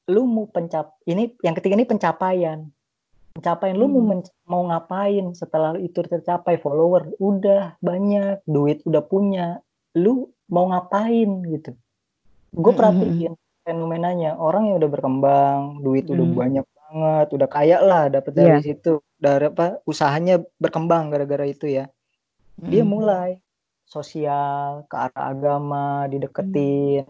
[0.04, 2.68] lu mau pencap ini yang ketiga ini pencapaian.
[3.34, 4.22] Pencapaian lu mau Hmm.
[4.46, 7.16] mau ngapain setelah itu tercapai follower?
[7.18, 8.44] Udah banyak.
[8.46, 9.58] Duit udah punya.
[9.96, 11.42] Lu mau ngapain?
[11.42, 11.74] Gitu.
[12.54, 13.32] Gue Mm, perhatiin
[13.64, 14.38] fenomenanya.
[14.38, 19.02] Orang yang udah berkembang duit udah banyak banget udah kaya lah dapat dari situ.
[19.18, 21.90] Dari apa usahanya berkembang gara-gara itu ya.
[22.54, 22.92] Dia Hmm.
[22.92, 23.30] mulai
[23.82, 26.10] sosial ke arah agama Hmm.
[26.12, 27.04] dideketin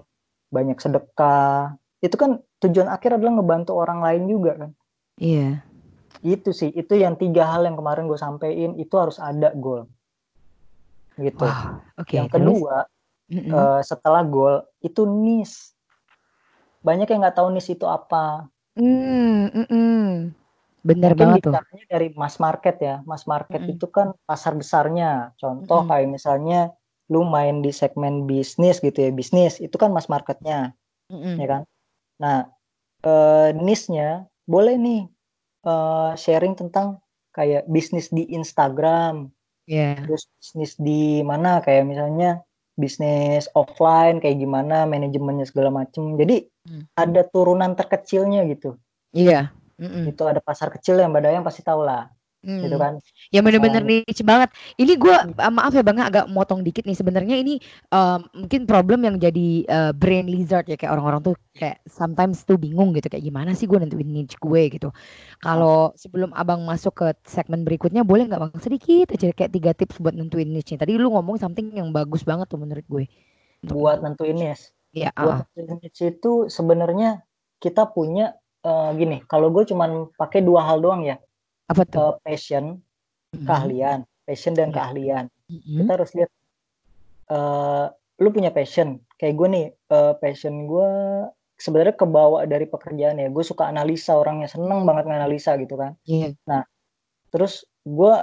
[0.53, 4.71] banyak sedekah itu kan tujuan akhir adalah ngebantu orang lain juga kan
[5.15, 5.63] Iya.
[6.27, 9.87] itu sih itu yang tiga hal yang kemarin gue sampein itu harus ada goal
[11.15, 12.11] gitu Wah, oke.
[12.11, 12.91] yang kedua
[13.31, 15.71] eh, setelah goal itu nis
[16.83, 20.35] banyak yang nggak tahu nis itu apa Hmm, mm-mm.
[20.83, 21.55] Bener Mungkin banget tuh.
[21.87, 23.01] dari mass market ya.
[23.07, 23.79] Mass market Mm-mm.
[23.79, 25.31] itu kan pasar besarnya.
[25.39, 25.91] Contoh Mm-mm.
[25.95, 26.75] kayak misalnya
[27.13, 29.11] lu main di segmen bisnis gitu ya.
[29.13, 30.73] Bisnis itu kan mass marketnya,
[31.13, 31.37] Mm-mm.
[31.37, 31.63] ya kan?
[32.21, 32.39] Nah,
[33.05, 35.03] eh, niche-nya boleh nih
[35.65, 37.01] eh, sharing tentang
[37.33, 39.33] kayak bisnis di Instagram,
[39.65, 39.97] Iya.
[40.05, 42.45] terus bisnis di mana kayak misalnya
[42.77, 46.21] bisnis offline kayak gimana manajemennya segala macem.
[46.21, 46.89] Jadi Hmm.
[46.97, 48.77] ada turunan terkecilnya gitu.
[49.13, 49.53] Iya.
[49.81, 50.09] Mm-mm.
[50.09, 52.09] Itu ada pasar kecil yang Mbak Dayang pasti tahu lah,
[52.61, 52.83] gitu Hmm.
[52.83, 52.95] kan?
[53.33, 54.53] Ya bener-bener niche banget.
[54.77, 55.17] Ini gue
[55.49, 56.97] maaf ya bang agak motong dikit nih.
[56.97, 57.57] Sebenarnya ini
[57.89, 62.61] em, mungkin problem yang jadi eh, brain lizard ya kayak orang-orang tuh kayak sometimes tuh
[62.61, 64.93] bingung gitu kayak gimana sih gue nentuin niche gue gitu.
[65.41, 69.97] Kalau sebelum abang masuk ke segmen berikutnya boleh nggak bang sedikit aja kayak tiga tips
[70.03, 70.85] buat nentuin niche nya.
[70.85, 73.05] Tadi lu ngomong something yang bagus banget tuh menurut gue.
[73.65, 74.71] Buat nentuin niche.
[74.95, 77.25] ya Buat nentuin niche itu sebenarnya
[77.59, 79.25] kita punya eh, gini.
[79.25, 81.17] Kalau gue cuman pakai dua hal doang ya,
[81.71, 82.01] apa tuh?
[82.01, 82.65] eh, passion,
[83.35, 83.47] Mhm.
[83.47, 84.75] keahlian, passion dan Ya.
[84.77, 85.25] keahlian.
[85.51, 85.77] Mhm.
[85.85, 86.31] Kita harus lihat.
[87.25, 87.87] eh
[88.21, 89.01] lu punya passion.
[89.17, 90.91] Kayak gue nih, eh, passion gue
[91.57, 93.33] sebenarnya kebawa dari pekerjaan ya.
[93.33, 95.97] Gue suka analisa, orangnya seneng banget nganalisa gitu kan.
[96.05, 96.37] Iya.
[97.33, 98.15] Terus gue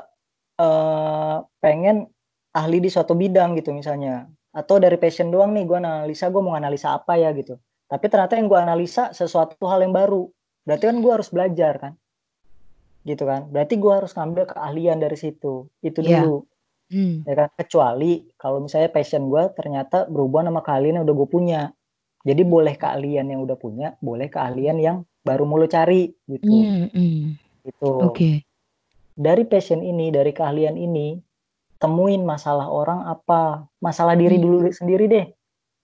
[0.61, 2.05] eh pengen
[2.53, 4.29] ahli di suatu bidang gitu misalnya.
[4.53, 7.57] Atau dari passion doang nih gue analisa, gue mau analisa apa ya gitu.
[7.89, 10.29] Tapi ternyata yang gue analisa sesuatu hal yang baru.
[10.63, 11.93] Berarti kan gue harus belajar kan.
[13.01, 13.49] Gitu kan.
[13.49, 15.65] Berarti gue harus ngambil keahlian dari situ.
[15.81, 16.25] Itu Iya.
[16.25, 16.45] dulu.
[16.91, 17.23] Hmm.
[17.25, 17.49] Ya kan.
[17.55, 21.61] Kecuali kalau misalnya passion gue ternyata berubah sama keahlian yang udah gue punya.
[22.21, 26.45] Jadi boleh keahlian yang udah punya, boleh keahlian yang baru mau lo cari gitu.
[26.53, 27.21] Hmm, hmm.
[27.65, 28.31] Gitu Oke.
[29.17, 31.17] dari passion ini, dari keahlian ini,
[31.81, 34.45] temuin masalah orang apa, masalah diri Hmm.
[34.45, 35.25] dulu sendiri deh.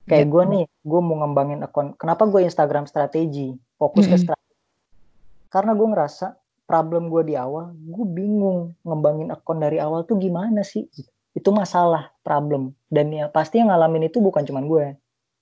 [0.06, 0.34] Kayak Yep.
[0.34, 1.98] gue nih, gue mau ngembangin akun.
[1.98, 4.24] Kenapa gue Instagram strategi, fokus ke Mm-mm.
[4.30, 4.56] strategi?
[5.50, 6.28] Karena gue ngerasa
[6.68, 10.86] problem gue di awal, gue bingung ngembangin akun dari awal tuh gimana sih?
[11.32, 12.76] Itu masalah, problem.
[12.92, 14.86] Dan ya pasti yang ngalamin itu bukan cuman gue.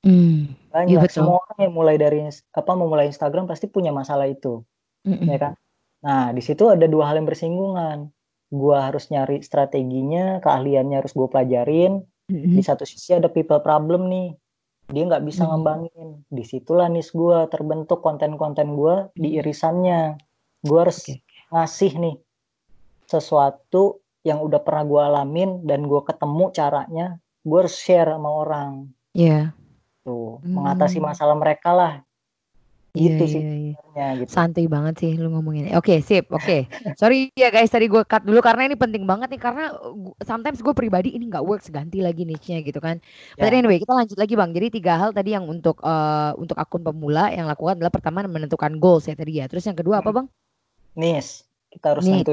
[0.06, 0.54] Hmm.
[0.86, 1.02] Iya, Banyak.
[1.10, 1.16] betul.
[1.26, 4.62] Semua orang yang mulai dari apa memulai Instagram pasti punya masalah itu
[5.02, 5.26] Mm-mm.
[5.26, 5.54] ya kan?
[6.06, 8.14] Nah, di situ ada dua hal yang bersinggungan.
[8.54, 12.06] Gua harus nyari strateginya, keahliannya harus gue pelajarin.
[12.30, 12.54] Mm-mm.
[12.54, 14.38] Di satu sisi ada people problem nih.
[14.86, 15.58] Dia nggak bisa Hmm.
[15.58, 16.22] ngembangin.
[16.30, 20.14] Di situlah nis gue terbentuk konten-konten gue di irisannya.
[20.66, 21.22] Gue harus Oke.
[21.54, 22.16] ngasih nih
[23.06, 27.08] sesuatu yang udah pernah gue alamin dan gue ketemu caranya.
[27.46, 28.90] Gue harus share sama orang.
[29.14, 29.54] Iya.
[30.02, 30.58] Tuh, Hmm.
[30.58, 31.94] mengatasi masalah mereka lah.
[32.96, 33.74] Gitu sih iya, iya.
[33.76, 34.30] sebenarnya gitu.
[34.32, 35.68] Santai banget sih lu ngomongin.
[35.76, 36.32] Oke, sip.
[36.32, 36.64] Oke.
[37.00, 39.76] Sorry ya guys, tadi gue cut dulu karena ini penting banget nih karena
[40.24, 43.04] sometimes gue pribadi ini nggak works ganti lagi niche-nya gitu kan.
[43.36, 43.60] But Ya.
[43.60, 44.56] anyway, kita lanjut lagi Bang.
[44.56, 48.80] Jadi tiga hal tadi yang untuk eh, untuk akun pemula yang lakukan adalah pertama menentukan
[48.80, 49.52] goals ya tadi ya.
[49.52, 50.32] Terus yang kedua apa Bang?
[50.96, 52.24] Nis, kita harus nis.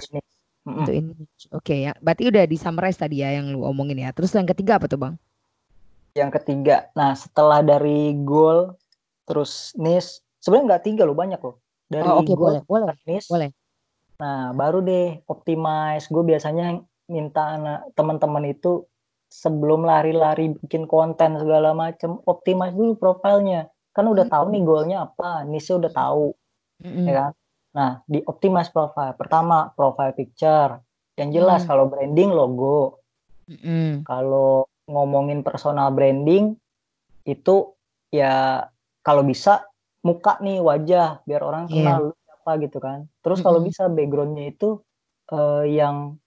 [0.63, 1.51] Tentuin niche.
[1.51, 1.93] Oke ya.
[1.99, 4.15] Berarti udah di summarize tadi ya yang lu omongin ya.
[4.15, 5.15] Terus yang ketiga apa tuh Bang?
[6.15, 8.77] Yang ketiga, nah setelah dari goal
[9.25, 11.57] terus niche, sebenarnya nggak tiga loh banyak loh.
[11.89, 13.51] Dari Oh, oke, goal boleh, boleh, niche, boleh.
[14.21, 16.07] nah baru deh optimize.
[16.13, 18.87] Gue biasanya minta anak teman-teman itu
[19.33, 23.73] sebelum lari-lari bikin konten segala macem, optimize dulu profilnya.
[23.97, 26.37] Kan udah tahu nih goalnya apa, niche udah tahu,
[26.85, 27.09] Mm-mm.
[27.09, 27.33] ya kan?
[27.73, 29.17] Nah di optimize profile.
[29.17, 30.77] Pertama profile picture,
[31.17, 31.69] yang jelas Hmm.
[31.73, 33.01] kalau branding logo,
[33.49, 34.05] Mm-mm.
[34.05, 36.57] kalau ngomongin personal branding
[37.25, 37.73] itu
[38.13, 38.67] ya
[39.01, 39.65] kalau bisa
[40.03, 41.75] muka nih wajah biar orang Iya.
[41.75, 43.07] kenal lu siapa gitu kan.
[43.23, 43.69] Terus kalau Mm-mm.
[43.71, 44.83] bisa backgroundnya itu
[45.33, 46.19] eh, yang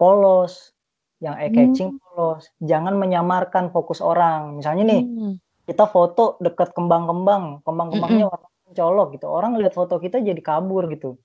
[0.00, 0.72] polos,
[1.20, 2.48] yang eye catching polos.
[2.62, 4.56] Jangan menyamarkan fokus orang.
[4.56, 5.34] Misalnya nih Hmm.
[5.66, 9.26] kita foto dekat kembang-kembang, kembang-kembangnya warna colok gitu.
[9.26, 11.16] Orang lihat foto kita jadi kabur gitu.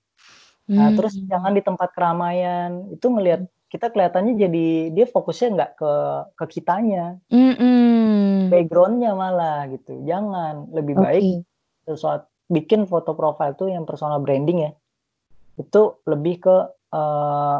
[0.71, 0.95] Nah, Hmm.
[0.95, 2.87] terus jangan di tempat keramaian.
[2.95, 5.93] Itu ngelihat kita kelihatannya jadi dia fokusnya nggak ke
[6.39, 8.47] ke kitanya, Mm-mm.
[8.51, 9.99] backgroundnya malah gitu.
[10.07, 10.71] Jangan.
[10.71, 11.03] Lebih Oke.
[11.03, 11.23] baik
[11.87, 14.71] sesuatu bikin foto profile tuh yang personal branding ya.
[15.59, 16.55] Itu lebih ke
[16.91, 17.57] eh,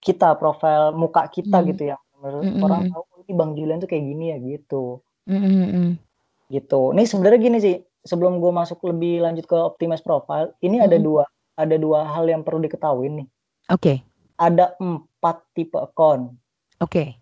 [0.00, 1.68] kita profile muka kita Hmm.
[1.68, 1.98] gitu ya.
[2.22, 2.62] Mm-mm.
[2.62, 5.02] orang tahu "Oh, ini Bang Julian tuh kayak gini ya gitu.
[5.28, 6.00] Mm-mm.
[6.48, 6.80] Gitu.
[6.96, 7.76] Nih sebenarnya gini sih.
[8.02, 11.06] Sebelum gue masuk lebih lanjut ke optimize profile, ini ada Mm-mm.
[11.06, 13.26] dua ada dua hal yang perlu diketahui nih.
[13.68, 14.02] Oke.
[14.34, 16.34] Ada empat tipe akun.
[16.80, 17.14] Oke.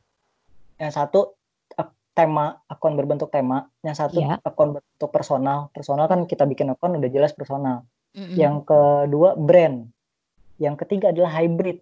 [0.81, 1.21] Yang satu
[2.11, 4.43] tema akun berbentuk tema, yang satu Iya.
[4.43, 5.69] akun berbentuk personal.
[5.71, 7.85] Personal kan kita bikin akun udah jelas personal.
[8.13, 8.35] Mm-mm.
[8.35, 9.87] Yang kedua brand.
[10.59, 11.81] Yang ketiga adalah hybrid.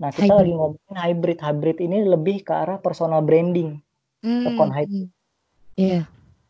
[0.00, 0.38] Nah, kita Hybrid.
[0.40, 1.38] lagi ngomongin hybrid.
[1.38, 3.78] Hybrid ini lebih ke arah personal branding
[4.22, 4.74] akun Mm.
[4.74, 5.08] hybrid
[5.76, 6.00] Iya.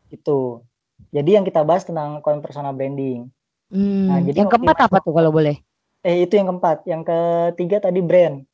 [0.09, 0.63] itu.
[1.09, 3.25] Jadi yang kita bahas tentang akun personal branding.
[3.71, 5.57] Hmm, Nah, jadi yang keempat apa tuh kalau boleh?
[6.05, 6.85] Eh itu yang keempat.
[6.85, 8.45] Yang ketiga tadi brand.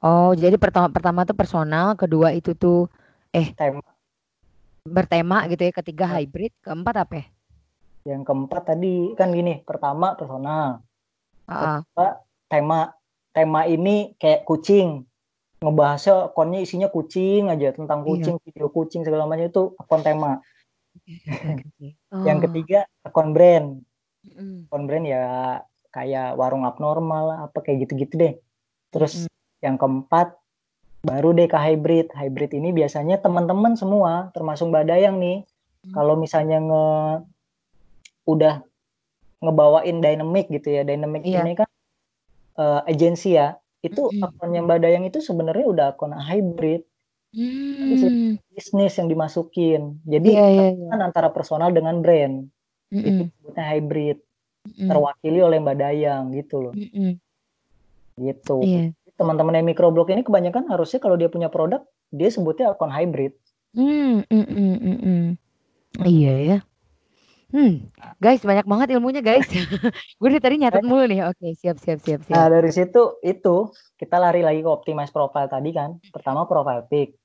[0.00, 2.88] Oh, jadi pertama pertama tuh personal, kedua itu tuh
[3.30, 3.84] Tema.
[4.82, 6.18] bertema gitu ya, ketiga Nah.
[6.18, 7.26] hybrid, keempat apa ya?
[8.16, 9.60] Yang keempat tadi kan gini.
[9.62, 10.80] Pertama personal.
[11.44, 11.84] Ah,
[12.48, 12.96] Tema.
[13.30, 15.04] Tema ini kayak kucing.
[15.60, 17.70] Ngebahasnya akunnya isinya kucing aja.
[17.76, 18.08] Tentang Iya.
[18.08, 20.40] kucing, video kucing segala macam itu akun tema.
[22.26, 23.80] Yang Oh, ketiga akun brand.
[24.26, 24.66] mm-mm.
[24.68, 25.24] Akun brand ya
[25.90, 28.34] kayak warung abnormal apa kayak gitu-gitu deh.
[28.90, 29.26] Terus
[29.64, 30.34] yang keempat
[31.00, 32.12] baru deh ke hybrid.
[32.12, 35.46] Hybrid ini biasanya teman-teman semua, termasuk Mbak Dayang nih,
[35.80, 35.96] Hmm.
[35.96, 36.86] kalau misalnya nge
[38.28, 38.60] udah
[39.40, 40.82] ngebawain dynamic gitu ya.
[40.84, 41.40] Dynamic Iya.
[41.40, 41.68] ini kan
[42.60, 43.56] eh, agensi ya.
[43.80, 44.20] Itu Mm-mm.
[44.28, 46.84] akunnya Mbak Dayang itu sebenarnya udah akun hybrid
[47.30, 50.02] Hmm, bisnis yang dimasukin.
[50.02, 50.88] Jadi iya iya.
[50.90, 52.50] kan antara personal dengan brand.
[52.90, 54.18] Itu Mm-mm, disebutnya hybrid.
[54.66, 56.74] mm-mm, Terwakili oleh Mbak Dayang gitu loh.
[56.74, 57.10] mm-mm.
[58.20, 58.58] Gitu.
[58.66, 58.84] Iya.
[59.20, 63.36] teman-teman yang microblog ini kebanyakan harusnya kalau dia punya produk dia sebutnya akun hybrid.
[63.76, 65.26] Hmm, mm, mm, mm, mm.
[66.02, 66.58] Iya ya.
[67.50, 67.82] Hmm,
[68.22, 69.44] guys banyak banget ilmunya guys.
[70.22, 71.26] Gue dari tadi nyatet mulu nih.
[71.28, 72.54] Oke, siap siap siap Nah siap.
[72.54, 75.98] dari situ itu kita lari lagi ke optimize profile tadi kan.
[76.14, 77.19] Pertama profile pic,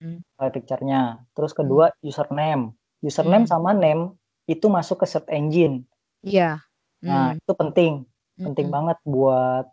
[0.00, 0.24] Hmm.
[0.50, 1.20] picture-nya.
[1.36, 2.72] Terus kedua username.
[2.72, 3.04] Hmm.
[3.04, 4.16] Username sama name
[4.48, 5.84] itu masuk ke search engine.
[6.24, 6.64] Iya.
[7.04, 7.92] Nah Hmm, itu penting,
[8.36, 8.76] penting mm-mm.
[8.76, 9.66] banget buat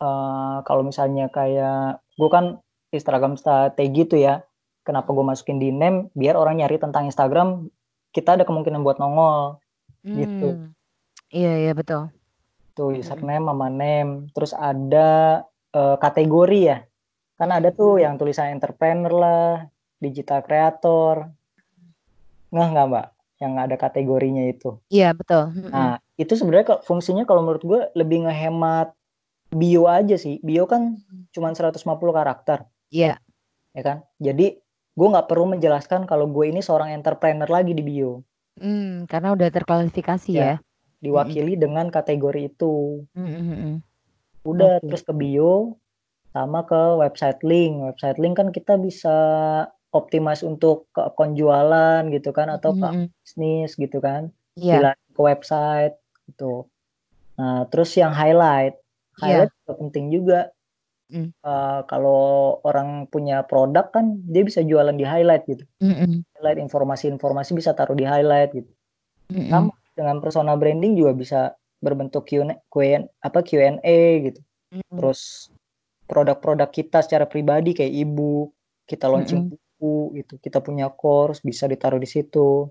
[0.00, 2.60] eh, kalau misalnya kayak gue kan
[2.92, 4.34] Instagram strategi tuh ya.
[4.84, 6.12] Kenapa gue masukin di name?
[6.12, 7.72] Biar orang nyari tentang Instagram,
[8.12, 9.56] kita ada kemungkinan buat nongol.
[10.04, 10.48] gitu.
[10.60, 10.76] Hmm.
[11.32, 12.12] Iya iya betul.
[12.74, 16.78] tuh username sama name terus ada eh, kategori ya
[17.34, 19.52] kan ada tuh yang tulisan entrepreneur lah
[19.98, 21.28] digital creator
[22.48, 23.06] nggak nggak mbak
[23.42, 25.50] yang ada kategorinya itu Iya betul.
[25.50, 25.70] Mm-mm.
[25.70, 28.94] nah itu sebenarnya fungsinya kalau menurut gue lebih ngehemat
[29.50, 30.98] bio aja sih bio kan
[31.30, 31.74] cuma 150
[32.10, 33.18] karakter Iya.
[33.74, 34.62] ya kan jadi
[34.94, 38.22] gue nggak perlu menjelaskan kalau gue ini seorang entrepreneur lagi di bio
[38.54, 40.42] Hmm, karena udah terklasifikasi ya.
[40.46, 40.56] Ya.
[41.02, 43.82] diwakili dengan kategori itu Mm-mm.
[44.46, 44.86] Udah Oke.
[44.86, 45.74] terus ke bio
[46.34, 47.78] sama ke website link.
[47.78, 49.16] Website link kan kita bisa
[49.94, 53.06] optimize untuk ke akun jualan gitu kan atau ke Mm-mm.
[53.22, 54.34] bisnis gitu kan.
[54.58, 54.82] Iya.
[54.82, 55.94] Dilatih ke website
[56.26, 56.66] gitu.
[57.38, 58.74] Nah, terus yang highlight.
[59.22, 59.46] Iya.
[59.46, 60.40] Highlight juga penting juga.
[61.14, 61.30] Mm.
[61.30, 65.62] Eh, kalau orang punya produk kan dia bisa jualan di highlight gitu.
[65.78, 66.26] Mm-mm.
[66.34, 68.70] Highlight informasi-informasi bisa taruh di highlight gitu.
[69.30, 69.50] Mm-mm.
[69.54, 71.40] Sama dengan personal branding juga bisa
[71.78, 72.58] berbentuk Q&A,
[73.22, 74.42] apa Q&A gitu.
[74.74, 74.98] Mm-mm.
[74.98, 75.53] terus
[76.04, 78.52] produk-produk kita secara pribadi kayak ibu
[78.84, 82.68] kita launching buku gitu kita punya course bisa ditaruh di situ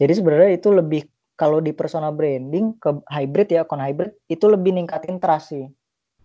[0.00, 1.04] jadi sebenarnya itu lebih
[1.36, 5.66] kalau di personal branding ke hybrid ya akun hybrid itu lebih ningkatin trust sih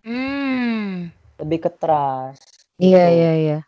[0.07, 1.11] Hmm.
[1.35, 3.17] lebih ke trust Iya gitu.
[3.17, 3.59] iya iya.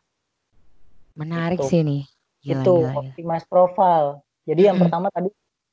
[1.17, 1.67] Menarik Gitu.
[1.67, 2.03] sih nih.
[2.39, 2.87] Gila itu gila.
[2.87, 2.99] gila.
[3.03, 4.09] optimize profile
[4.47, 5.27] jadi yang pertama tadi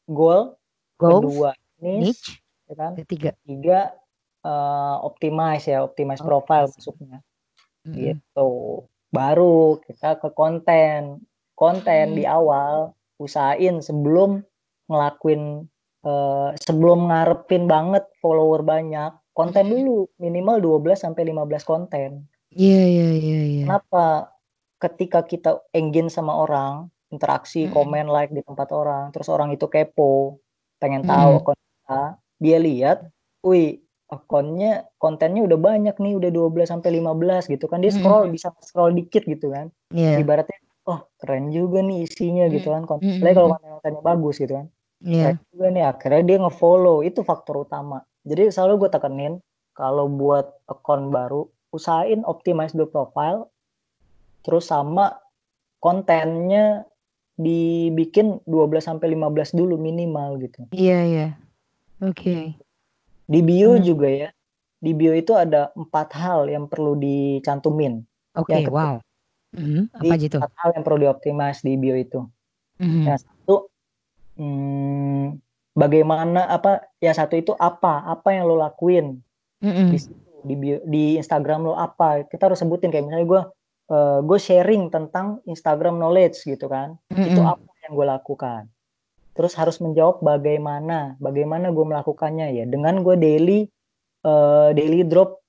[0.04, 0.58] goal
[0.96, 2.26] Goals, kedua niche niche,
[2.66, 3.30] ya kan ketiga.
[3.46, 3.80] tiga
[4.46, 6.28] eh, optimize ya optimize Optimize.
[6.28, 7.18] profile masuknya
[7.82, 7.94] Mm-mm.
[7.98, 8.50] gitu
[9.10, 11.26] baru kita ke konten
[11.58, 12.18] konten Hmm.
[12.18, 14.44] di awal usahain sebelum
[14.86, 15.66] ngelakuin
[16.04, 22.24] eh, sebelum ngarepin banget follower banyak konten dulu minimal 12 sampai 15 konten
[22.56, 23.62] Iya iya iya iya.
[23.66, 24.32] kenapa
[24.76, 27.74] ketika kita engage sama orang interaksi Mm-mm.
[27.74, 30.40] komen like di tempat orang terus orang itu kepo
[30.76, 31.40] pengen tahu Mm-mm.
[31.42, 32.00] akun kita
[32.36, 32.98] dia lihat
[33.40, 37.82] wih akunnya kontennya udah banyak nih udah 12 sampai 15 gitu kan.
[37.82, 39.70] Dia scroll bisa scroll dikit gitu kan.
[39.90, 40.22] Iya.
[40.22, 42.86] ibaratnya oh keren juga nih isinya gitu kan.
[42.86, 44.66] Konten apalagi kalau konten-kontennya bagus gitu kan.
[45.02, 45.22] Iya.
[45.22, 46.96] keren juga nih akhirnya dia ngefollow.
[47.02, 48.02] Itu faktor utama.
[48.26, 49.34] Jadi selalu gue tekenin
[49.74, 53.50] kalau buat akun baru usahain optimize dulu profile
[54.46, 55.18] terus sama
[55.82, 56.86] kontennya
[57.36, 60.64] dibikin 12 sampai 15 dulu minimal gitu.
[60.72, 61.28] Iya iya.
[62.00, 62.56] Oke.
[63.26, 63.82] Di bio Hmm.
[63.82, 64.28] juga ya
[64.76, 68.70] di bio itu ada empat hal yang perlu dicantumin Oke, ketiga.
[68.70, 68.96] wow.
[69.50, 70.40] Mhm, Di Apa aja tuh?
[70.40, 72.20] empat hal yang perlu dioptimize di bio itu
[72.76, 73.02] Mhm.
[73.04, 73.56] yang satu
[74.36, 75.24] hmm,
[75.72, 79.20] bagaimana apa yang satu itu apa apa yang lo lakuin
[79.58, 79.88] Mhm.
[79.90, 83.42] di situ di bio, di Instagram lo apa kita harus sebutin kayak misalnya gue
[84.22, 87.48] gue sharing tentang Instagram knowledge gitu kan itu Mhm.
[87.48, 88.62] apa yang gue lakukan
[89.36, 93.68] terus harus menjawab bagaimana bagaimana gue melakukannya ya dengan gue daily
[94.24, 95.44] eh, daily drop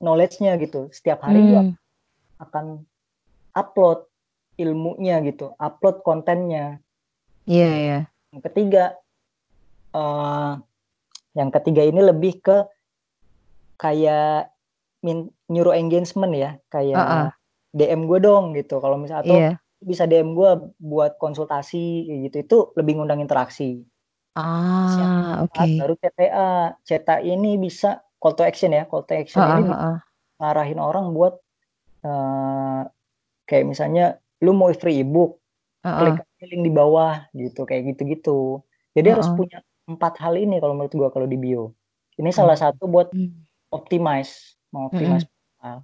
[0.00, 1.74] knowledge-nya gitu setiap hari gue Hmm.
[2.40, 2.84] akan
[3.52, 4.08] upload
[4.56, 6.80] ilmunya gitu upload kontennya
[7.46, 7.98] Iya iya.
[8.32, 8.84] yang ketiga
[9.92, 10.52] eh,
[11.36, 12.64] Yang ketiga ini lebih ke
[13.76, 14.48] kayak
[15.04, 17.28] min, nyuruh engagement ya, kayak Heeh.
[17.76, 18.80] DM gue dong gitu.
[18.80, 19.52] Kalau misalnya atau Iya.
[19.80, 22.36] Bisa DM gue buat konsultasi kayak gitu.
[22.44, 23.82] Itu lebih ngundang interaksi.
[24.36, 25.64] Ah, oke.
[25.80, 26.76] baru CTA.
[26.84, 28.84] CTA ini bisa call to action ya.
[28.88, 29.96] Call to action Heeh, ini bisa heeh.
[30.40, 31.34] ngarahin orang buat
[32.04, 32.80] eh,
[33.48, 34.04] kayak misalnya
[34.44, 35.40] lu mau free ebook,
[35.84, 36.16] Heeh.
[36.36, 38.60] klik link di bawah gitu, kayak gitu-gitu.
[38.96, 39.38] Jadi harus Heeh.
[39.38, 41.72] punya empat hal ini kalau menurut gua kalau di bio.
[42.20, 43.44] Ini salah satu buat Hmm.
[43.72, 44.72] optimize, Mm-mm.
[44.72, 45.80] mengoptimize profile.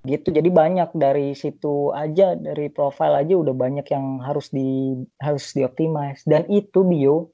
[0.00, 0.32] Gitu.
[0.32, 6.24] Jadi banyak dari situ aja, dari profile aja udah banyak yang harus di harus dioptimize.
[6.24, 7.28] Dan itu bio,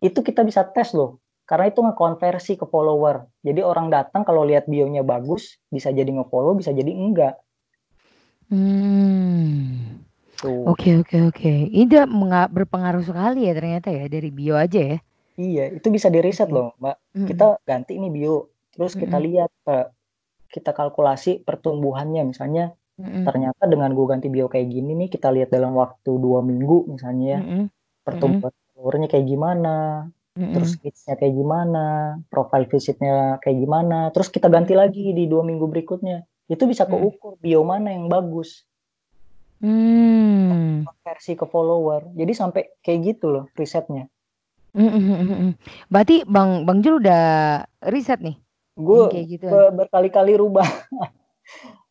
[0.00, 1.20] itu kita bisa tes loh.
[1.46, 3.28] Karena itu ngekonversi ke follower.
[3.44, 7.38] Jadi orang datang kalau lihat bionya bagus, bisa jadi nge-follow, bisa jadi enggak.
[8.50, 10.02] Hmm.
[10.36, 10.74] Tuh.
[10.74, 11.52] Oke, oke, oke.
[11.70, 12.06] Ini
[12.50, 14.98] berpengaruh sekali ya ternyata ya dari bio aja ya.
[15.36, 16.56] Iya, itu bisa di-riset Oke.
[16.56, 16.96] loh, Mbak.
[17.16, 17.26] Mm-mm.
[17.28, 19.26] Kita ganti nih bio, terus kita Mm-mm.
[19.28, 19.86] lihat, eh,
[20.48, 22.26] kita kalkulasi pertumbuhannya.
[22.26, 23.28] Misalnya Mm-mm.
[23.28, 27.26] ternyata dengan gue ganti bio kayak gini nih, kita lihat dalam waktu dua minggu misalnya
[27.26, 27.64] ya, Mm-mm.
[28.06, 29.76] pertumbuhan followernya kayak gimana,
[30.32, 30.84] terus Mm-mm.
[30.88, 31.84] hitsnya kayak gimana,
[32.32, 36.24] profile visitnya kayak gimana, terus kita ganti lagi di dua minggu berikutnya.
[36.48, 36.90] Itu bisa Mm.
[36.94, 38.64] keukur bio mana yang bagus,
[39.56, 40.84] Hmm.
[40.84, 42.12] konversi ke follower.
[42.12, 44.04] Jadi sampai kayak gitu loh risetnya.
[44.76, 45.56] Mm-mm.
[45.88, 48.36] Berarti Bang Bang Jul udah riset nih
[48.76, 49.48] Gue gitu.
[49.48, 50.68] be- berkali-kali rubah.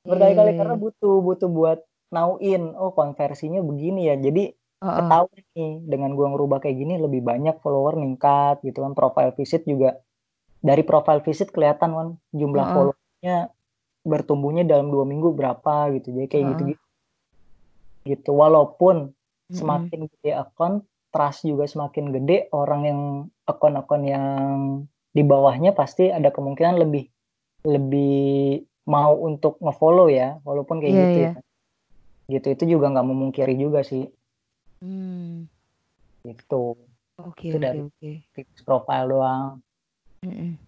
[0.05, 0.83] berkali-kali karena Iya.
[0.85, 1.79] butuh butuh buat
[2.13, 4.97] nauin oh konversinya begini ya jadi Heeh.
[5.01, 9.65] ketahuan nih dengan gua ngerubah kayak gini lebih banyak follower meningkat gitu kan profile visit
[9.65, 9.97] juga
[10.61, 12.73] dari profile visit kelihatan kan jumlah Heeh.
[12.77, 13.35] followernya
[14.05, 16.71] bertumbuhnya dalam dua minggu berapa gitu jadi kayak gitu Heeh.
[16.77, 16.83] gitu
[18.05, 19.55] gitu walaupun Mm-mm.
[19.57, 22.99] semakin gede akun trust juga semakin gede orang yang
[23.49, 24.23] akun-akun yang
[25.15, 27.07] di bawahnya pasti ada kemungkinan lebih
[27.63, 31.31] lebih mau untuk ngefollow ya walaupun kayak Iya, gitu iya.
[31.31, 31.33] ya
[32.25, 34.11] gitu itu juga nggak memungkiri juga sih
[34.83, 35.47] Hmm.
[36.27, 36.75] gitu
[37.17, 38.11] Oke, itu oke, dari oke.
[38.35, 39.63] tips profile doang
[40.21, 40.59] Mm-mm.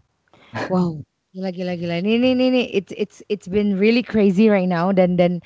[0.72, 1.02] Wow,
[1.34, 2.00] gila gila gila.
[2.00, 5.44] Ini ini ini ini it's it's it's been really crazy right now dan dan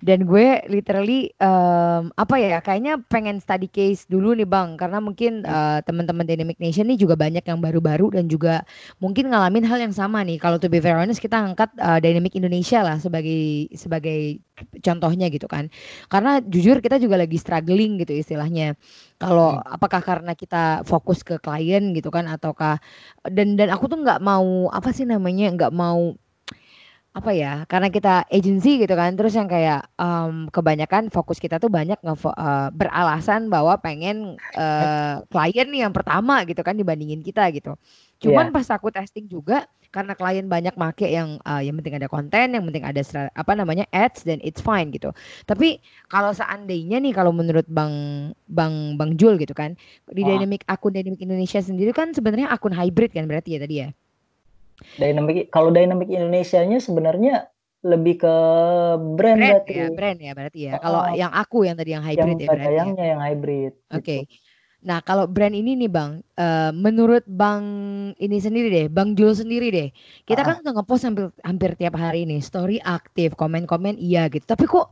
[0.00, 5.44] dan gue literally em, apa ya kayaknya pengen study case dulu nih Bang karena mungkin
[5.44, 8.64] eh, teman-teman Dynamic Nation nih juga banyak yang baru-baru dan juga
[8.98, 10.40] mungkin ngalamin hal yang sama nih.
[10.40, 14.40] Kalau to be honest kita angkat eh, Dynamic Indonesia lah sebagai sebagai
[14.84, 15.68] contohnya gitu kan.
[16.12, 18.76] Karena jujur kita juga lagi struggling gitu istilahnya.
[19.20, 19.60] Kalau Hmm.
[19.60, 22.80] apakah karena kita fokus ke klien gitu kan ataukah
[23.28, 26.16] dan dan aku tuh nggak mau apa sih namanya nggak mau
[27.10, 31.66] apa ya karena kita agency gitu kan terus yang kayak em, kebanyakan fokus kita tuh
[31.66, 37.50] banyak ngefo- eh, beralasan bahwa pengen eh, klien nih yang pertama gitu kan dibandingin kita
[37.50, 37.74] gitu.
[38.22, 38.54] Cuman Iya.
[38.54, 42.62] pas aku testing juga karena klien banyak make yang eh, yang penting ada konten yang
[42.62, 43.02] penting ada
[43.34, 45.10] apa namanya ads dan it's fine gitu.
[45.50, 47.90] Tapi kalau seandainya nih kalau menurut bang
[48.46, 49.74] bang bang Jul gitu kan
[50.06, 53.90] di dynamic akun dynamic Indonesia sendiri kan sebenarnya akun hybrid kan berarti ya tadi ya
[55.00, 57.30] dynamic kalau dynamic Indonesia-nya sebenarnya
[57.80, 58.34] lebih ke
[59.16, 59.72] brand brand berarti.
[59.78, 60.72] ya brand ya berarti ya.
[60.82, 62.88] Kalau Oh, yang aku yang tadi yang yang hybrid ya berarti ya.
[62.88, 64.04] badayangnya yang hybrid oke.
[64.04, 64.20] gitu.
[64.88, 67.64] Nah kalau brand ini nih bang eh, menurut bang
[68.24, 69.88] ini sendiri deh bang Jul sendiri deh.
[70.28, 74.44] Kita Ah, kan udah ngepost hampir hampir tiap hari nih story aktif komen-komen iya gitu.
[74.48, 74.86] Tapi kok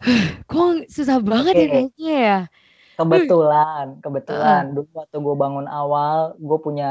[0.50, 0.64] kok
[0.96, 2.38] susah banget ya oke kayaknya ya.
[2.98, 4.62] Kebetulan kebetulan.
[4.74, 6.84] Dulu waktu gue bangun awal gue punya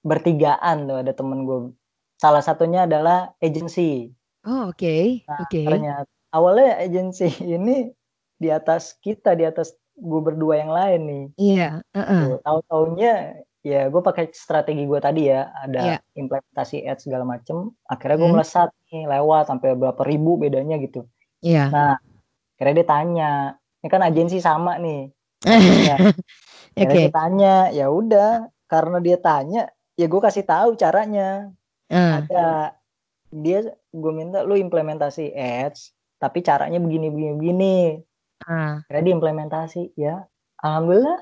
[0.00, 1.58] bertigaan tuh ada temen gue
[2.16, 4.12] salah satunya adalah agency.
[4.44, 5.60] Oh oke nah oke.
[5.68, 7.92] ternyata awalnya agency ini
[8.40, 11.24] di atas kita di atas gue berdua yang lain nih.
[11.36, 12.22] Iya heeh.
[12.24, 13.12] tuh tahu taunya
[13.60, 17.68] ya gue pakai strategi gue tadi ya ada implementasi ads segala macem.
[17.84, 21.04] Akhirnya gue Hmm, melesat nih lewat sampai berapa ribu bedanya gitu.
[21.44, 21.68] Iya.
[21.68, 21.92] Nah
[22.56, 23.30] akhirnya dia tanya
[23.80, 25.12] ini kan agensi sama nih.
[25.44, 25.96] Akhirnya
[26.80, 26.96] oke.
[26.96, 28.28] dia tanya ya udah
[28.68, 29.68] karena dia tanya
[30.00, 31.52] ya gue kasih tahu caranya.
[31.92, 32.72] Eh, ada
[33.28, 37.76] dia gue minta lu implementasi ads tapi caranya begini begini begini.
[38.48, 38.80] Ah.
[38.88, 40.24] akhirnya diimplementasi ya.
[40.64, 41.20] Alhamdulillah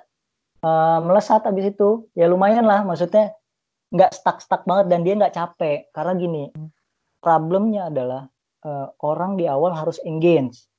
[0.62, 2.06] eh, melesat abis itu.
[2.14, 3.34] Ya lumayan lah maksudnya
[3.90, 5.90] nggak stuck stuck banget dan dia nggak capek.
[5.90, 6.54] Karena gini
[7.18, 8.30] problemnya adalah
[8.62, 10.70] eh, orang di awal harus engage.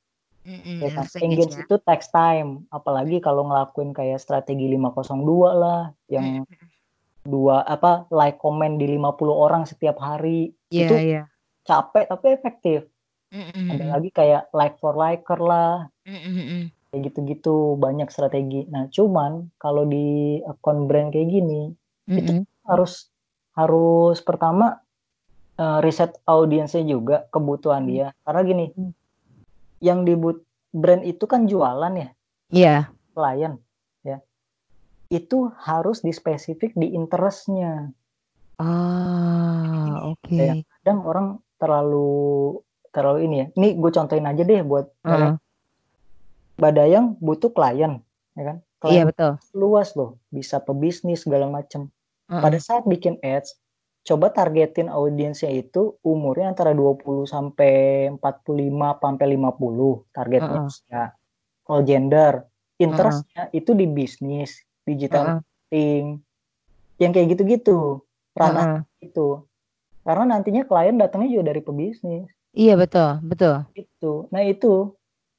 [0.47, 1.06] Mm-mm, ya kan?
[1.20, 1.68] engage ya.
[1.68, 2.64] itu takes time.
[2.72, 5.20] Apalagi kalau ngelakuin kayak strategi 502
[5.52, 6.69] lah yang Mm-mm.
[7.24, 10.52] Dua apa like comment di 50 orang setiap hari.
[10.72, 11.22] Iya itu iya.
[11.66, 12.80] capek tapi efektif.
[13.30, 15.86] Ada Mm-mm, lagi kayak like for liker lah.
[16.08, 18.66] Mm-mm, kayak gitu-gitu banyak strategi.
[18.70, 21.70] Nah cuman kalau di akun brand kayak gini
[22.10, 23.14] itu harus
[23.54, 24.82] harus pertama
[25.60, 28.16] uh, riset audiensnya juga kebutuhan dia.
[28.26, 28.66] Karena gini,
[29.84, 30.42] yang dibut
[30.74, 32.10] brand itu kan jualan ya,
[32.50, 32.76] Iya.
[33.14, 33.54] klien.
[33.58, 33.69] ya.
[35.10, 37.89] Itu harus di spesifik di interestnya.
[38.62, 40.30] Ah, oke.
[40.30, 42.62] Kayak kadang orang terlalu
[42.93, 43.47] terlalu ini ya.
[43.57, 45.34] Ini gue contohin aja deh buat Heeh.
[46.62, 48.05] Badayang butuh klien,
[48.38, 48.57] ya kan?
[48.62, 49.34] Iya Klien betul.
[49.57, 51.89] luas loh, bisa pebisnis segala macam.
[52.30, 52.43] Heeh.
[52.45, 53.57] Pada saat bikin ads,
[54.05, 60.70] coba targetin audiensnya itu umurnya antara 20 sampai 45 sampai 50 targetnya Heeh.
[60.70, 61.03] usia.
[61.66, 62.45] All gender,
[62.78, 65.40] interestnya itu di bisnis, digital Heeh.
[65.40, 66.04] marketing,
[67.02, 67.72] yang kayak gitu-gitu,
[68.40, 68.80] ranah Heeh.
[69.08, 69.28] itu.
[70.06, 72.28] Karena nantinya klien datangnya juga dari pebisnis.
[72.64, 73.56] Iya betul, betul.
[73.84, 74.28] Itu.
[74.34, 74.68] Nah itu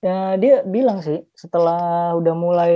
[0.06, 1.80] ya, dia bilang sih setelah
[2.18, 2.72] udah mulai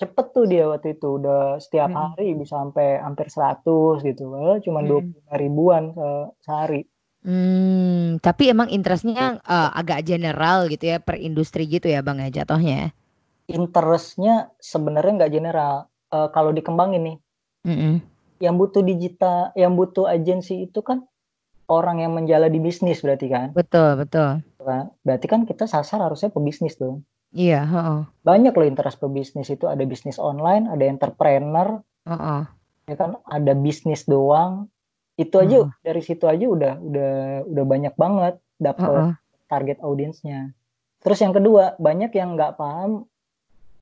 [0.00, 2.02] cepet tuh dia waktu itu udah setiap Mm-mm.
[2.12, 4.22] hari bisa sampai hampir 100 gitu.
[4.32, 4.80] Padahal cuma.
[4.88, 6.80] 25 ribuan se- sehari.
[7.22, 9.24] Hmm, tapi emang interestnya
[9.54, 12.80] eh, agak general gitu ya per industri gitu ya Bang ya jatuhnya.
[13.58, 14.34] Interestnya
[14.70, 15.74] sebenarnya nggak general.
[16.12, 17.16] Eh, kalau dikembangin nih,
[17.64, 17.94] Mm-mm.
[18.36, 21.08] yang butuh digital, yang butuh agensi itu kan
[21.72, 23.48] orang yang menjalani bisnis berarti kan.
[23.56, 24.44] Betul, betul.
[24.60, 24.92] Kan?
[25.00, 27.08] Berarti kan kita sasar harusnya pebisnis dong.
[27.32, 28.00] Iya, heeh.
[28.28, 32.42] Banyak loh interest pebisnis itu ada bisnis online, ada entrepreneur, Heeh.
[32.90, 34.66] ya kan ada bisnis doang
[35.14, 35.70] itu aja Heeh.
[35.86, 37.12] dari situ aja udah udah
[37.46, 39.12] udah banyak banget dapet Heeh.
[39.46, 40.50] target audiensnya
[40.98, 43.06] terus yang kedua banyak yang nggak paham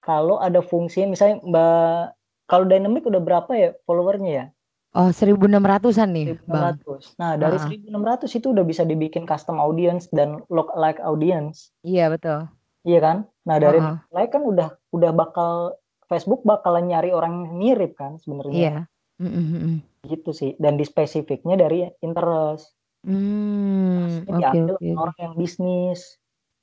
[0.05, 2.20] kalau ada fungsi misalnya mbak
[2.51, 4.47] kalau dynamic udah berapa ya followernya ya
[4.91, 6.83] Oh, 1600-an nih, Bang.
[6.83, 7.87] 1600 nah dari Heeh.
[7.87, 12.51] 1600 itu udah bisa dibikin custom audience dan lookalike audience Iya, betul.
[12.83, 13.97] iya kan nah dari Heeh.
[14.11, 15.79] like kan udah udah bakal
[16.11, 18.75] Facebook bakalan nyari orang yang mirip kan sebenarnya Iya.
[19.23, 19.77] Mm-mm, mm-mm.
[20.11, 22.75] gitu sih dan di spesifiknya dari interest
[23.07, 24.91] Hmm, Maksudnya oke diambil oke.
[24.99, 26.01] orang yang bisnis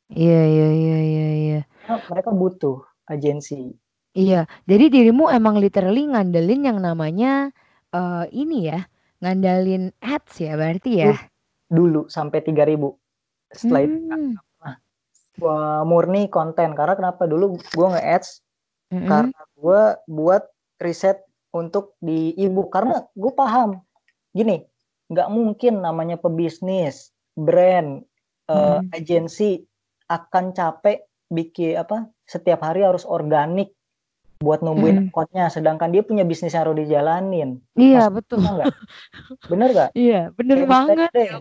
[0.07, 1.59] Iya, iya, iya, iya, iya.
[1.83, 2.77] Karena mereka butuh
[3.07, 3.71] agensi
[4.17, 7.53] Iya, jadi dirimu emang literally ngandelin yang namanya
[7.93, 8.81] eh ini ya,
[9.21, 11.13] ngandalin ads ya berarti ya.
[11.69, 12.97] dulu sampai 3000
[13.53, 14.33] setelah itu Hmm.
[15.37, 18.41] gua murni konten karena kenapa dulu gua nge-ads
[18.89, 19.05] Mm-mm.
[19.05, 20.49] karena gua buat
[20.81, 21.21] riset
[21.53, 23.77] untuk di ebook karena gue paham
[24.33, 24.65] gini
[25.13, 28.01] nggak mungkin namanya pebisnis brand
[28.49, 28.89] eh, Mm.
[28.97, 29.61] agensi
[30.09, 33.76] akan capek bikin apa setiap hari harus organik
[34.37, 35.09] buat numbuhin Mm.
[35.09, 38.37] akun-nya sedangkan dia punya bisnis yang harus dijalanin Iya, Mas- betul.
[38.39, 38.73] Bener nggak?
[39.49, 39.89] Bener nggak?
[39.93, 41.37] Iya, bener Kayak banget deh, ya.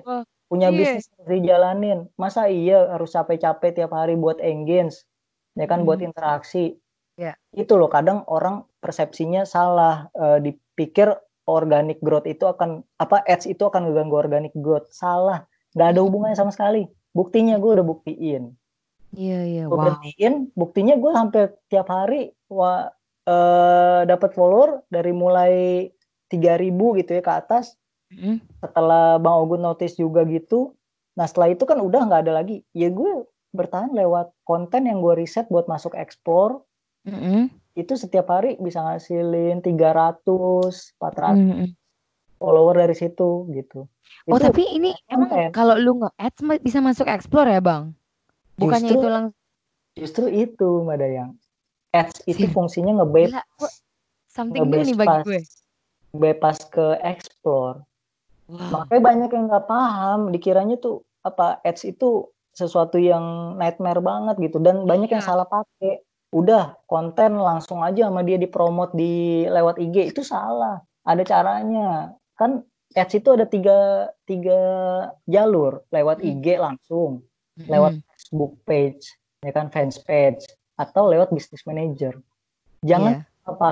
[0.47, 0.77] Punya Iya.
[0.79, 1.99] bisnis harus dijalanin.
[2.15, 5.05] Masa iya harus capek-capek tiap hari buat engage,
[5.53, 6.09] ya kan buat Hmm.
[6.09, 6.79] interaksi.
[7.17, 7.35] Iya.
[7.51, 11.13] Itu loh kadang orang persepsinya salah, Eh, dipikir
[11.47, 14.91] organic growth itu akan apa ads itu akan mengganggu organic growth.
[14.91, 16.85] Salah, nggak ada hubungannya sama sekali.
[17.11, 18.51] Buktinya gue udah buktiin.
[19.17, 19.83] Iya, iya, Gue wow.
[19.97, 22.93] berhentiin, buktinya gue hampir tiap hari wah
[23.27, 25.89] eh, dapat follower dari mulai
[26.31, 27.75] 3000 gitu ya ke atas
[28.13, 28.39] Mm-mm.
[28.63, 30.75] setelah Bang Ogun notice juga gitu
[31.17, 33.25] nah setelah itu kan udah nggak ada lagi ya gue
[33.57, 36.61] bertahan lewat konten yang gue riset buat masuk explore
[37.09, 37.49] Mm-mm.
[37.73, 41.69] itu setiap hari bisa ngasilin 300 400 Mm-mm.
[42.37, 43.89] follower dari situ gitu
[44.31, 47.96] Oh, Itu tapi ini emang kalau lu nge-ads bisa masuk explore ya, Bang?
[48.57, 49.35] Bukannya Justru- itu langsung
[49.95, 51.31] justru itu Mbak Dayang.
[51.91, 53.41] Ads itu fungsinya gua
[54.29, 55.41] something new nih bagi gue.
[56.13, 57.81] bebas ke explore.
[58.47, 58.87] Wow.
[58.87, 60.21] makanya banyak yang nggak paham.
[60.31, 63.23] Dikiranya tuh apa ads itu sesuatu yang
[63.57, 64.57] nightmare banget gitu.
[64.59, 65.29] Dan banyak yang Iya.
[65.29, 66.05] salah pakai.
[66.31, 70.79] Udah konten langsung aja sama dia dipromot di lewat IG itu salah.
[71.03, 72.15] Ada caranya.
[72.35, 73.79] Kan ads itu ada tiga
[74.23, 74.59] tiga
[75.25, 75.83] jalur.
[75.91, 76.29] Lewat Hmm.
[76.31, 77.27] IG langsung.
[77.59, 78.06] Lewat Mm-mm.
[78.27, 79.07] Facebook page
[79.47, 80.43] ya kan fans page
[80.75, 82.19] atau lewat business manager
[82.83, 83.47] jangan Iya.
[83.47, 83.69] apa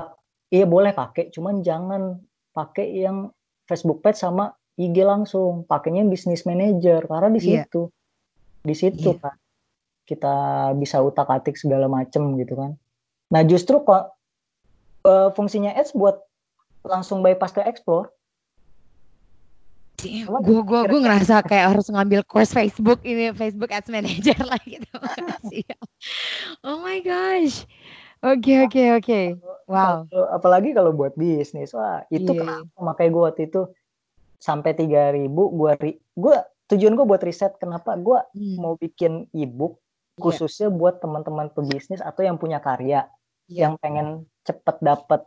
[0.55, 2.23] iya boleh pakai cuman jangan
[2.55, 3.35] pakai yang
[3.67, 7.67] Facebook page sama IG langsung pakainya business manager karena di Iya.
[7.67, 7.83] situ
[8.63, 9.21] di situ Iya.
[9.21, 9.35] kan
[10.07, 10.35] kita
[10.79, 12.79] bisa utak atik segala macem gitu kan
[13.35, 14.15] nah justru kok
[15.03, 16.23] eh, fungsinya ads buat
[16.87, 18.15] langsung bypass ke explore
[20.25, 21.01] Gua gua kira-kira?
[21.01, 24.89] ngerasa kayak harus ngambil course Facebook ini Facebook Ads Manager lah gitu.
[26.63, 27.65] Oh my gosh.
[28.21, 29.21] Oke oke oke.
[29.65, 30.09] Wow.
[30.09, 33.61] Kalau- apalagi kalau buat bisnis wah itu Iya, kenapa makanya gue waktu itu
[34.37, 39.77] sampai 3000 gue ri- gua tujuan gue buat riset kenapa gue Hmm, mau bikin ebook
[39.77, 43.09] iya, khususnya buat teman-teman pebisnis atau yang punya karya
[43.47, 45.21] iya, yang pengen cepet dapet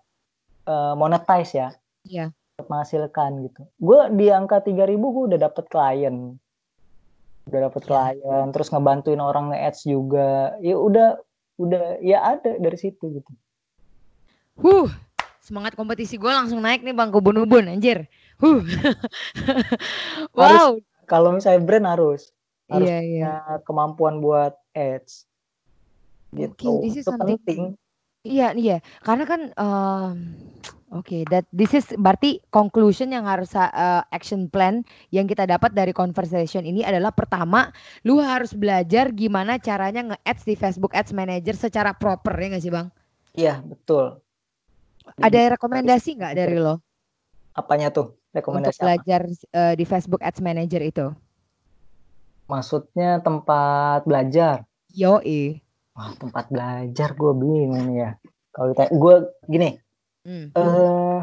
[0.66, 1.70] eh, monetize ya
[2.04, 2.34] iya.
[2.66, 3.62] Menghasilkan gitu.
[3.78, 6.34] Gue di angka 3000 gue udah dapet klien.
[7.46, 7.90] Udah dapet Ya.
[8.18, 10.58] klien, terus ngebantuin orang nge-ads juga.
[10.66, 11.22] Ya udah
[11.62, 13.32] udah ya ada dari situ gitu.
[14.58, 14.90] Huh,
[15.38, 18.10] semangat kompetisi gue langsung naik nih bang ke ubun-ubun anjir.
[18.42, 18.66] Huh.
[20.38, 20.82] wow.
[21.06, 22.34] Kalau misalnya brand harus
[22.68, 23.22] harus Iya iya.
[23.22, 23.36] punya
[23.70, 25.30] kemampuan buat ads.
[26.34, 26.84] Gitu.
[26.84, 27.78] Is Itu penting.
[28.26, 28.78] Iya iya.
[29.06, 30.36] Karena kan um,
[30.88, 35.92] Oke, that this is berarti conclusion yang harus uh, action plan yang kita dapat dari
[35.92, 37.76] conversation ini adalah pertama,
[38.08, 42.72] lu harus belajar gimana caranya nge-ads di Facebook Ads Manager secara proper ya nggak sih
[42.72, 42.88] bang?
[43.36, 44.24] Iya, betul.
[45.20, 46.88] Ada rekomendasi nggak dari lo
[47.58, 48.14] apanya tuh?
[48.14, 48.84] untuk Rekomendasi apa?
[48.86, 49.22] belajar
[49.58, 51.06] uh, di Facebook Ads Manager itu?
[52.46, 54.64] Maksudnya tempat belajar.
[54.94, 55.58] Yoi.
[55.98, 58.14] Wah, tempat belajar gue bingung ya.
[58.54, 59.16] Kalau ditanya, gue
[59.50, 59.70] gini,
[60.28, 60.52] Hmm.
[60.52, 61.20] eh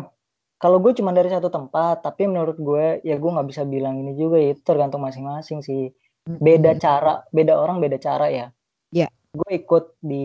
[0.57, 4.17] kalau gue cuma dari satu tempat, tapi menurut gue ya gue nggak bisa bilang ini
[4.17, 5.93] juga ya, itu tergantung masing-masing sih.
[6.25, 8.49] Beda cara, beda orang beda cara ya.
[8.89, 9.13] Iya.
[9.31, 10.25] Gue ikut di,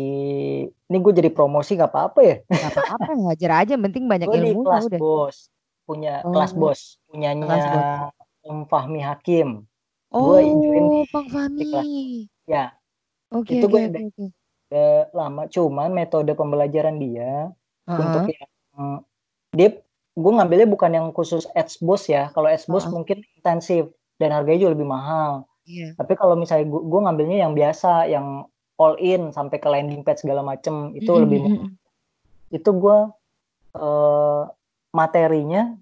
[0.63, 2.35] ini gue jadi promosi nggak apa-apa ya.
[2.45, 4.95] Gak apa-apa, ngajar aja, penting banyak Gue di ilmu kelas udah.
[4.97, 5.37] bos,
[5.83, 6.31] punya Oh.
[6.31, 7.85] kelas bos, punyanya Kelas bos.
[8.41, 9.67] Om Fahmi Hakim.
[10.09, 11.33] Oh, Gue join di- Bang di kelas.
[11.35, 11.67] Fahmi.
[12.47, 12.65] Ya,
[13.29, 14.25] Oke, Itu oke, gue oke.
[14.71, 15.45] udah lama.
[15.45, 17.51] Cuman metode pembelajaran dia
[17.85, 17.99] Heeh.
[17.99, 18.49] untuk yang
[19.51, 19.69] dia
[20.19, 22.93] gue ngambilnya bukan yang khusus ads bos ya kalau ads bos Heeh.
[22.93, 23.87] mungkin intensif
[24.19, 25.93] dan harganya juga lebih mahal Iya.
[26.01, 28.49] tapi kalau misalnya gue, gue ngambilnya yang biasa yang
[28.81, 31.67] all in sampai ke landing page segala macem itu Mm, lebih mm,
[32.49, 32.97] itu gue
[33.77, 34.43] eh,
[34.89, 35.77] materinya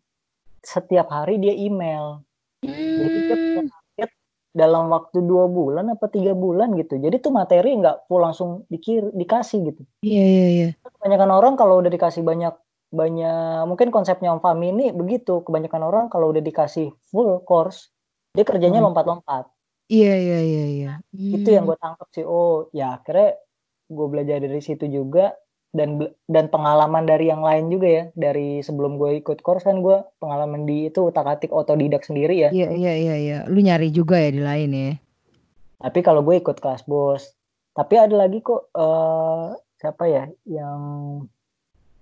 [0.60, 2.20] setiap hari dia email
[2.60, 3.68] jadi dia mm.
[3.72, 4.12] target
[4.52, 9.08] dalam waktu dua bulan apa tiga bulan gitu jadi tuh materi nggak full langsung dikir
[9.16, 10.70] dikasih gitu Iya, iya, iya.
[10.84, 12.52] kebanyakan orang kalau udah dikasih banyak
[12.90, 17.92] banyak mungkin konsepnya Om Fahmi ini begitu kebanyakan orang kalau udah dikasih full course
[18.32, 18.92] dia kerjanya Hmm.
[18.92, 19.50] lompat-lompat
[19.88, 20.92] Iya, iya, iya, iya.
[21.16, 23.40] itu yang gue tangkap sih oh ya akhirnya
[23.88, 25.32] gue belajar dari situ juga
[25.72, 30.00] dan dan pengalaman dari yang lain juga ya dari sebelum gue ikut course kan gue
[30.20, 33.38] pengalaman di itu utak atik otodidak sendiri ya Iya, iya, iya, iya.
[33.48, 34.92] Lu nyari juga ya di lain ya.
[35.78, 37.32] tapi kalau gue ikut kelas bos
[37.72, 40.82] tapi ada lagi kok eh siapa ya yang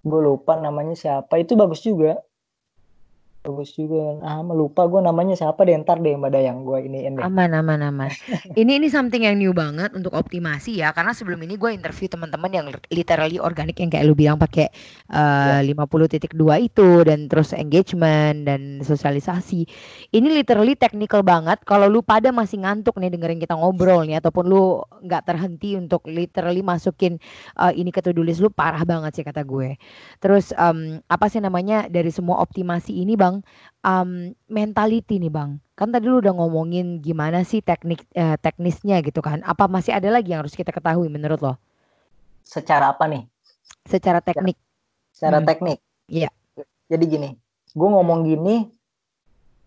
[0.09, 1.33] gue lupa namanya siapa.
[1.43, 2.09] Itu bagus juga
[3.45, 7.29] bagus juga ah lupa gue namanya siapa deh ntar deh mbak Dayang gue iniin deh
[7.29, 8.11] Aman, aman, aman.
[8.59, 10.93] ini ini something yang new banget untuk optimasi ya.
[10.93, 14.69] Karena sebelum ini gue interview teman-teman yang literally organik yang kayak lu bilang pakai
[15.09, 19.65] eh, 50.2 itu dan terus engagement dan sosialisasi.
[20.13, 21.63] Ini literally technical banget.
[21.65, 26.05] Kalau lu pada masih ngantuk nih dengerin kita ngobrol nih ataupun lu nggak terhenti untuk
[26.05, 27.17] literally masukin
[27.57, 29.79] eh, ini ke to-do list lu parah banget sih kata gue.
[30.21, 33.34] Terus em, apa sih namanya dari semua optimasi ini bang,
[33.81, 35.57] em, mentality nih bang.
[35.73, 39.41] Kan tadi lu udah ngomongin gimana sih teknik eh, teknisnya gitu kan.
[39.41, 41.55] Apa masih ada lagi yang harus kita ketahui menurut lo
[42.45, 43.25] secara apa nih
[43.89, 44.53] secara teknik?
[45.09, 45.47] secara Hmm.
[45.49, 46.29] teknik Iya.
[46.85, 47.29] jadi gini
[47.73, 48.69] gue ngomong gini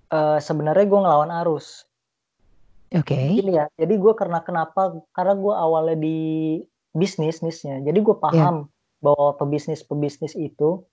[0.09, 1.89] eh sebenarnya gue ngelawan arus
[2.95, 3.16] Oke.
[3.16, 6.19] gini ya jadi gue karena kenapa karena gue awalnya di
[6.95, 10.85] bisnis nisnya jadi gue paham bahwa pebisnis pebisnis itu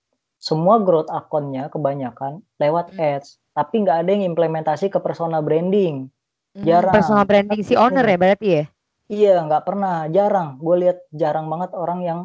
[0.46, 3.18] semua growth akunnya kebanyakan lewat Hmm.
[3.18, 6.06] ads tapi nggak ada yang implementasi ke persona branding
[6.54, 6.94] Hmm, Jarang.
[6.96, 8.64] Personal branding si owner ya berarti ya?
[9.06, 12.20] iya nggak pernah jarang gue lihat jarang banget orang yang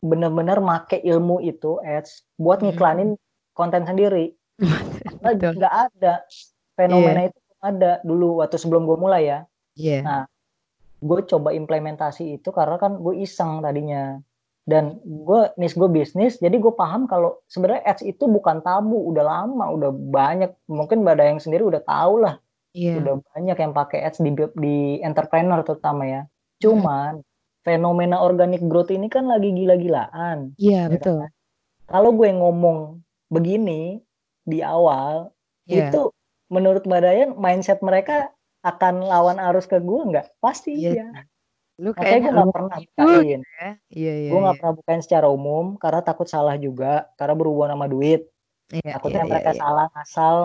[0.00, 2.72] benar-benar make ilmu itu ads buat Hmm.
[2.72, 3.10] ngiklanin
[3.52, 4.32] konten sendiri
[5.60, 6.24] nggak ada
[6.72, 9.40] fenomena itu belum ada dulu waktu sebelum gue mulai ya
[9.76, 9.98] Iya.
[10.02, 10.22] Nah,
[11.00, 14.18] gue coba implementasi itu karena kan gue iseng tadinya
[14.68, 19.24] dan gue nis gue bisnis jadi gue paham kalau sebenarnya ads itu bukan tabu udah
[19.24, 22.36] lama udah banyak mungkin mbak Dayang sendiri udah tahu lah
[22.70, 23.02] Iya.
[23.02, 26.22] udah banyak yang pakai ads di di entrepreneur terutama ya
[26.62, 27.18] cuman
[27.60, 31.26] fenomena organic growth ini kan lagi gila-gilaan Iya ya betul.
[31.84, 33.98] kalau gue ngomong begini
[34.46, 35.34] di awal
[35.66, 35.90] Iya.
[35.90, 36.14] itu
[36.46, 38.30] menurut mbak Dayan mindset mereka
[38.62, 40.90] akan lawan arus ke gue nggak pasti Iya.
[40.94, 41.06] iya
[41.80, 43.40] Lu Makanya gue kayaknya nggak lu pernah bukain.
[43.40, 43.70] ya.
[43.88, 44.30] Iya iya.
[44.30, 44.60] gue nggak iya.
[44.60, 48.28] pernah bukain secara umum karena takut salah juga karena berhubungan sama duit.
[48.70, 49.62] Iya, Takutnya iya, mereka iya, iya.
[49.64, 50.36] salah ngasal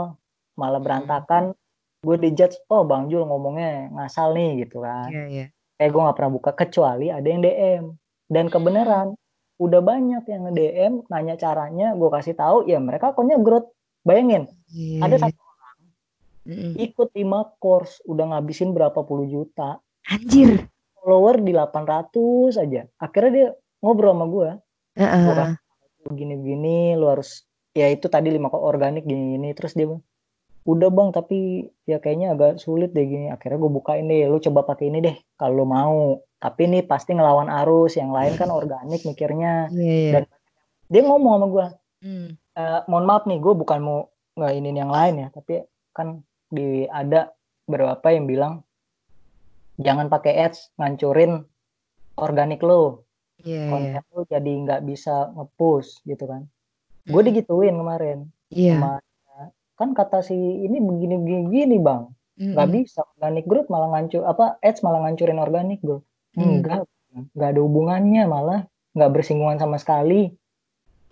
[0.55, 1.43] malah berantakan.
[2.05, 5.11] Gue dijudge, oh Bang Jul ngomongnya ngasal nih gitu kan.
[5.11, 5.45] Iya iya.
[5.75, 7.83] Eh gue nggak pernah buka kecuali ada yang DM.
[8.25, 9.13] Dan kebenaran
[9.61, 13.69] udah banyak yang nge-DM nanya caranya, gue kasih tahu ya mereka akunnya growth.
[14.05, 15.21] Bayangin, Iya, ada iya.
[15.29, 15.41] satu
[16.45, 16.77] Mm-mm.
[16.77, 19.81] ikut 5 course udah ngabisin berapa puluh juta.
[20.05, 20.69] Anjir.
[21.05, 22.81] Follower di 800 aja.
[22.97, 23.47] Akhirnya dia
[23.77, 24.49] ngobrol sama gue.
[25.29, 25.53] Tahu,
[26.09, 27.45] begini-begini lu harus
[27.75, 30.01] ya itu tadi lima kok organik gini gini terus dia bilang,
[30.63, 31.37] udah bang tapi
[31.83, 35.15] ya kayaknya agak sulit deh gini akhirnya gue bukain deh lu coba pakai ini deh
[35.35, 40.11] kalau mau tapi ini pasti ngelawan arus yang lain kan organik mikirnya Iya, iya.
[40.15, 40.23] Dan
[40.87, 41.65] dia ngomong sama gue
[42.05, 42.37] Hmm.
[42.53, 43.99] "Eh, mohon maaf nih gue bukan mau
[44.37, 47.33] nggak ini yang lain ya tapi kan di ada
[47.65, 48.53] beberapa yang bilang
[49.77, 51.43] jangan pakai ads ngancurin
[52.15, 53.03] organik lo.
[53.43, 53.69] Iya, iya.
[53.69, 56.47] konten lo jadi nggak bisa ngepush gitu kan.
[57.05, 57.27] Gue Hmm.
[57.29, 58.19] digituin kemarin.
[58.51, 58.77] Iya.
[58.79, 58.93] sama
[59.75, 62.07] kan kata si ini begini begini gini bang
[62.39, 62.79] nggak Mm-mm.
[62.79, 65.99] bisa organic growth malah ngancur apa ads malah ngancurin organik bro
[66.31, 66.63] Hmm.
[66.63, 66.87] enggak
[67.35, 68.61] nggak ada hubungannya malah.
[68.91, 70.31] Nggak bersinggungan sama sekali.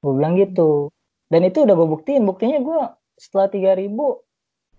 [0.03, 0.91] Gue bilang gitu.
[1.28, 2.24] Dan itu udah gue buktiin.
[2.24, 2.80] Buktinya gue
[3.16, 4.20] setelah 3000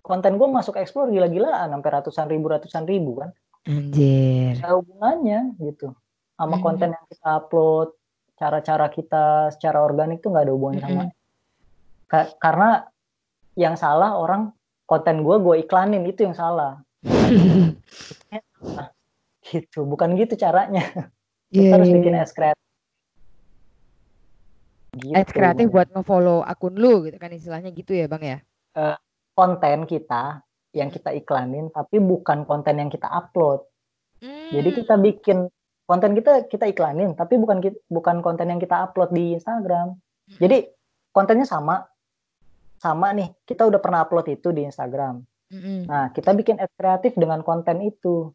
[0.01, 1.73] konten gue masuk explore gila-gilaan.
[1.73, 3.33] Sampai ratusan ribu ratusan ribu kan
[3.65, 4.61] Anjir.
[4.61, 5.97] Ada hubungannya gitu
[6.37, 6.63] sama Mhm.
[6.63, 7.89] konten yang kita upload
[8.35, 11.15] cara-cara kita secara organik tuh nggak ada hubungannya sama Mm-mm.
[12.11, 12.71] Ka- karena
[13.55, 14.51] yang salah orang
[14.85, 16.83] konten gue gue iklanin itu yang salah
[19.49, 20.83] gitu bukan gitu caranya
[21.55, 22.23] Iya, kita harus iya, bikin iya.
[22.27, 22.65] ads kreatif
[24.99, 28.39] gitu Ads kreatif buat nge-follow akun lu gitu kan istilahnya gitu ya bang ya?
[29.39, 30.43] konten kita
[30.75, 33.63] yang kita iklanin tapi bukan konten yang kita upload
[34.51, 34.79] jadi Hmm.
[34.79, 35.39] kita bikin
[35.85, 39.95] konten kita kita iklanin tapi bukan bukan konten yang kita upload di Instagram
[40.35, 40.69] jadi
[41.11, 41.87] kontennya sama
[42.77, 45.85] sama nih kita udah pernah upload itu di Instagram Mm-mm.
[45.85, 48.33] nah kita bikin ads kreatif dengan konten itu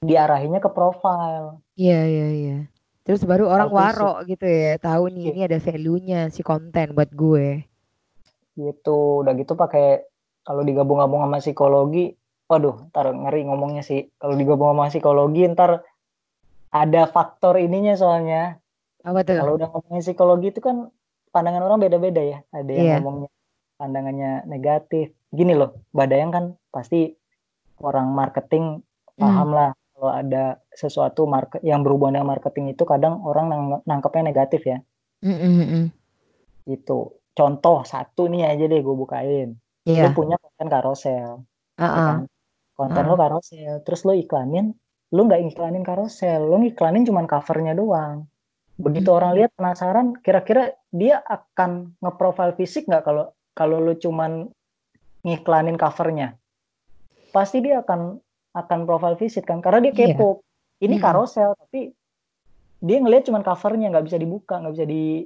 [0.00, 2.58] diarahinnya ke profile Iya iya iya.
[3.02, 3.78] Terus baru orang fisik.
[3.78, 5.30] waro gitu ya, tahu nih Iya.
[5.32, 7.66] ini ada value-nya si konten buat gue.
[8.52, 10.04] gitu udah gitu pakai
[10.42, 12.14] kalau digabung-gabung sama psikologi
[12.46, 15.86] waduh ntar ngeri ngomongnya sih kalau digabung sama psikologi ntar
[16.72, 18.58] ada faktor ininya soalnya
[19.02, 19.36] Apa tuh?
[19.38, 20.88] kalau udah ngomongin psikologi itu kan
[21.32, 22.94] pandangan orang beda-beda ya ada yang Iya.
[23.00, 23.30] ngomongnya
[23.76, 27.12] pandangannya negatif gini loh badayang kan pasti
[27.80, 29.20] orang marketing Hmm.
[29.20, 34.24] paham lah kalau ada sesuatu market yang berhubungan dengan marketing itu kadang orang nang- nangkepnya
[34.24, 34.78] negatif ya
[35.20, 35.92] Mm-mm-mm.
[36.64, 40.12] gitu contoh satu nih aja deh gue bukain lu Iya.
[40.12, 41.42] punya konten karosel
[41.74, 42.06] ya Ah-ah.
[42.08, 42.18] kan?
[42.72, 44.70] konten lo karosel terus lo iklanin
[45.10, 48.24] lu nggak iklanin karosel lu iklanin cuman covernya doang
[48.74, 49.18] begitu Hmm.
[49.18, 54.48] orang lihat penasaran kira-kira dia akan ngeprofile fisik nggak kalau kalau lu cuman
[55.22, 56.34] ngiklanin covernya
[57.30, 58.16] pasti dia akan
[58.52, 60.14] akan profile fisik kan karena dia Iya.
[60.14, 60.40] kepo
[60.78, 61.04] ini Mm-mm.
[61.04, 61.92] karosel tapi
[62.78, 65.24] dia ngelihat cuman covernya nggak bisa dibuka nggak bisa di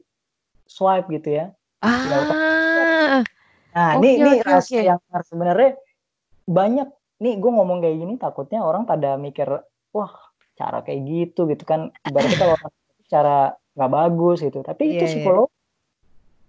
[0.65, 1.47] swipe gitu ya
[1.79, 2.56] Ah.
[3.77, 4.89] Nah, ini ini oke, rahasia oke.
[4.89, 5.71] yang sebenarnya
[6.49, 9.45] banyak nih gue ngomong kayak gini takutnya orang pada mikir
[9.93, 10.13] wah
[10.57, 12.57] cara kayak gitu gitu kan ibaratnya kalau
[13.07, 13.37] cara
[13.77, 15.13] nggak bagus gitu tapi Iya, itu iya.
[15.13, 15.53] psikologi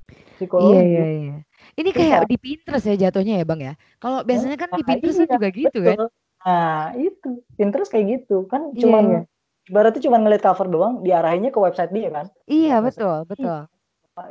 [0.08, 1.36] Iya psikologi iya iya.
[1.76, 3.74] Ini kayak di Pinterest ya jatuhnya ya bang ya.
[4.00, 5.98] Kalau biasanya kan di Nah, Pinterest kan iya, juga gitu kan.
[6.00, 6.08] betul.
[6.40, 7.28] nah itu
[7.60, 9.22] Pinterest kayak gitu kan Iya, cuman iya.
[9.68, 13.60] ibaratnya cuma ngeliat cover doang diarahinnya ke website dia kan Iya Maksud- betul betul.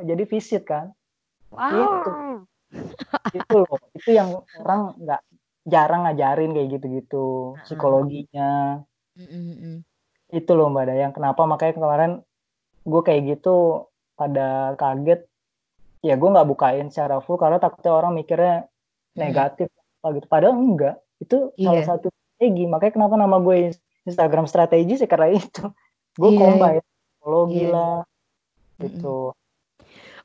[0.01, 0.97] jadi visit kan
[1.47, 2.41] Wow.
[3.31, 5.21] Itu loh itu yang orang nggak
[5.67, 7.25] jarang ngajarin kayak gitu-gitu
[7.67, 8.83] psikologinya.
[10.27, 11.43] Itu loh mbak Dayang kenapa?
[11.43, 12.11] Makanya kemarin
[12.87, 15.27] gue kayak gitu pada kaget.
[16.03, 18.67] Ya gue nggak bukain secara full karena takutnya orang mikirnya
[19.17, 19.67] negatif
[19.99, 20.27] apa gitu.
[20.29, 21.89] Padahal enggak itu salah Iya.
[21.89, 22.63] satu strategi.
[22.69, 23.75] Makanya kenapa nama gue
[24.07, 25.67] Instagram strategi sih karena itu?
[26.15, 27.71] Gue Iya, combine psikologi Iya.
[27.73, 27.95] lah
[28.77, 29.33] gitu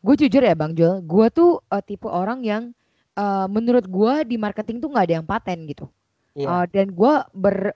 [0.02, 2.74] Gue jujur ya Bang Jul, gue tuh eh, tipe orang yang
[3.14, 5.86] eh, menurut gue di marketing tuh nggak ada yang paten gitu.
[6.34, 6.46] Iya.
[6.48, 7.12] Eh, dan gue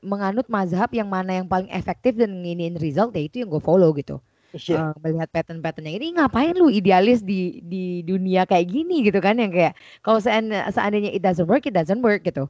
[0.02, 3.94] menganut mazhab yang mana yang paling efektif dan nginin result ya itu yang gue follow
[3.94, 4.18] gitu.
[4.54, 4.92] Iya.
[4.92, 9.50] Eh, melihat pattern-patternnya ini ngapain lu idealis di di dunia kayak gini gitu kan yang
[9.50, 9.74] kayak
[10.04, 12.46] kalau seand- seandainya it doesn't work it doesn't work gitu.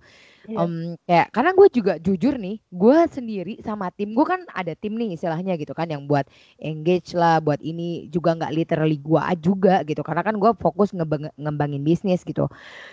[0.47, 0.62] Iya.
[0.62, 4.94] Em, kayak karena gue juga jujur nih, gue sendiri sama tim gue kan ada tim
[4.94, 6.30] nih istilahnya gitu kan yang buat
[6.62, 11.34] engage lah, buat ini juga nggak literally gue juga gitu, karena kan gue fokus ngebang-
[11.34, 12.47] ngembangin bisnis gitu.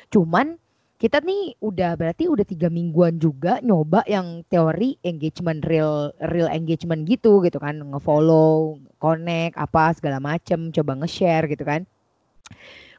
[0.10, 0.58] Cuman
[1.04, 7.04] kita nih udah berarti udah tiga mingguan juga nyoba yang teori engagement real real engagement
[7.04, 11.84] gitu gitu kan, ngefollow, connect apa segala macem, coba nge-share gitu kan.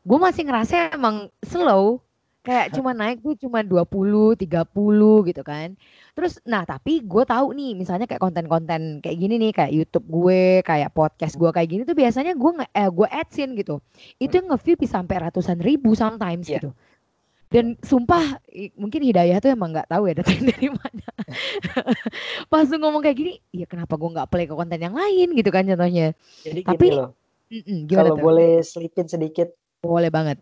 [0.05, 2.05] Gue masih ngerasa emang slow
[2.45, 5.73] kayak cuma naik tuh cuma 20, 30 gitu kan.
[6.13, 10.61] Terus nah tapi gue tahu nih misalnya kayak konten-konten kayak gini nih kayak YouTube gue,
[10.61, 13.81] kayak podcast gue kayak gini tuh biasanya gue nge eh, gue adsin gitu.
[14.21, 16.61] Itu yang nge-view bisa sampai ratusan ribu sometimes Iya.
[16.61, 16.71] gitu.
[17.55, 18.43] Dan sumpah
[18.75, 21.07] mungkin hidayah tuh emang nggak tahu ya datang dari mana.
[22.51, 25.51] Pas lu ngomong kayak gini, ya kenapa gue nggak play ke konten yang lain gitu
[25.55, 26.13] kan contohnya.
[26.47, 27.11] jadi Tapi gini loh
[27.55, 28.25] Mm-mm, gimana kalau tuh?
[28.27, 29.49] boleh selipin sedikit
[29.85, 30.39] Boleh banget.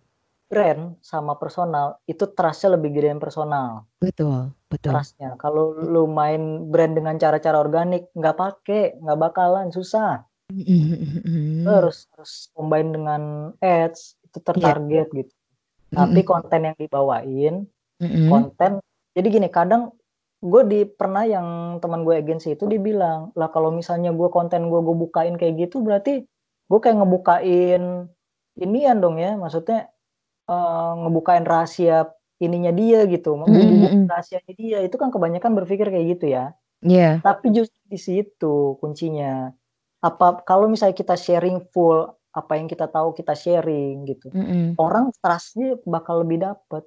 [0.52, 3.88] Brand sama personal itu trustnya lebih gede yang personal.
[3.98, 4.92] Betul, betul.
[4.92, 5.30] Trustnya.
[5.40, 10.28] Kalau lu main brand dengan cara-cara organik, nggak pakai, nggak bakalan susah.
[10.52, 13.22] Mhm, Lu harus harus combine dengan
[13.64, 15.32] ads itu tertarget gitu.
[15.92, 16.28] Tapi Mhm.
[16.28, 17.54] konten yang dibawain,
[18.00, 18.28] Mhm.
[18.32, 18.72] konten.
[19.16, 19.92] Jadi gini, kadang
[20.42, 24.80] gue di pernah yang teman gue agensi itu dibilang lah kalau misalnya gue konten gue
[24.82, 26.26] gue bukain kayak gitu berarti
[26.66, 28.10] gue kayak ngebukain
[28.58, 29.86] inian dong ya maksudnya
[30.50, 32.10] eh, ngebukain rahasia
[32.42, 34.02] ininya dia gitu Mhm, mhm.
[34.10, 37.22] rahasianya dia itu kan kebanyakan berpikir kayak gitu ya Iya.
[37.22, 39.54] tapi justru di situ kuncinya
[40.02, 44.80] apa kalau misalnya kita sharing full apa yang kita tahu kita sharing gitu Mhm.
[44.80, 46.84] orang trustnya bakal lebih dapet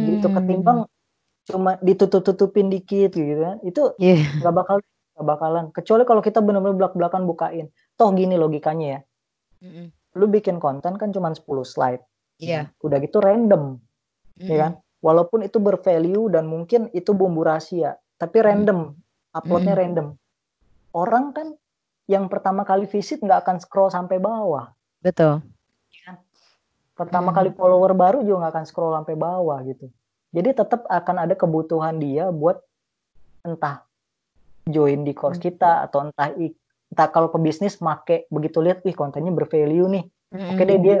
[0.00, 0.36] gitu Hmm.
[0.38, 0.78] ketimbang
[1.42, 4.38] cuma ditutup-tutupin dikit gitu kan itu Iya.
[4.38, 4.76] nggak bakal
[5.18, 9.00] nggak bakalan kecuali kalau kita benar-benar belak-belakan bukain toh gini logikanya ya
[9.62, 9.84] Mhm.
[10.14, 12.02] lu bikin konten kan cuma 10 slide
[12.38, 12.70] Iya.
[12.80, 13.78] udah gitu random
[14.38, 14.46] Mhm.
[14.46, 18.94] ya kan walaupun itu bervalue dan mungkin itu bumbu rahasia tapi random
[19.32, 19.80] uploadnya Mm.
[19.80, 20.06] random
[20.92, 21.46] orang kan
[22.10, 25.46] yang pertama kali visit nggak akan scroll sampai bawah Betul.
[26.98, 27.36] pertama Mm.
[27.38, 29.86] kali follower baru juga nggak akan scroll sampai bawah gitu
[30.34, 32.58] jadi tetap akan ada kebutuhan dia buat
[33.46, 33.86] entah
[34.66, 35.46] join di course Mm.
[35.48, 36.34] kita atau entah
[36.90, 40.04] entah kalau pebisnis make begitu lihat wih kontennya bervalue nih
[40.34, 40.66] oke Mhm.
[40.66, 40.96] deh dia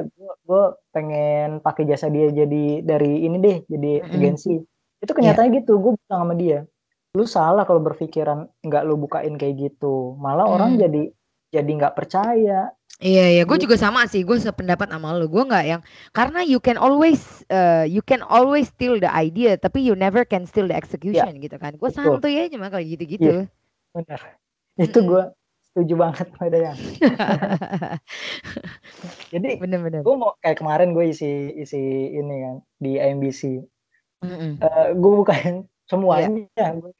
[0.46, 0.62] gue
[0.94, 4.14] pengen pakai jasa dia jadi dari ini deh jadi Mm-mm.
[4.14, 4.54] agensi
[5.00, 6.64] itu kenyataannya gitu gue bilang sama dia
[7.10, 10.80] lu salah kalau berpikiran nggak lu bukain kayak gitu malah orang Hmm.
[10.80, 11.02] jadi
[11.50, 13.64] jadi nggak percaya Iya iya, gue Gitu.
[13.64, 14.20] juga sama sih.
[14.28, 15.24] Gue sependapat sama lu.
[15.24, 15.80] Gue nggak yang
[16.12, 20.44] karena you can always uh, you can always steal the idea, tapi you never can
[20.44, 21.80] steal the execution gitu kan.
[21.80, 23.48] Gue santuy aja mah kalau gitu-gitu.
[23.96, 24.20] benar
[24.76, 25.22] itu gue
[25.64, 26.76] setuju banget pada yang
[29.32, 30.04] jadi Bener-bener.
[30.04, 31.80] gue mau kayak kemarin gue isi isi
[32.12, 33.64] ini kan di IMBC
[34.20, 34.60] Mm-mm.
[34.94, 36.46] gue bukain Semuanya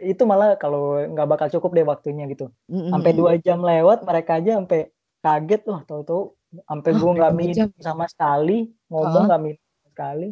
[0.02, 2.50] itu malah kalau nggak bakal cukup deh waktunya gitu.
[2.66, 3.20] Sampai Mm-mm.
[3.22, 4.90] dua jam lewat mereka aja sampai
[5.22, 5.62] kaget.
[5.70, 6.34] Wah tahu-tahu
[6.66, 8.66] sampai Oh, gue nggak minum sama sekali.
[8.90, 10.28] Ngomong nggak minum sama sekali.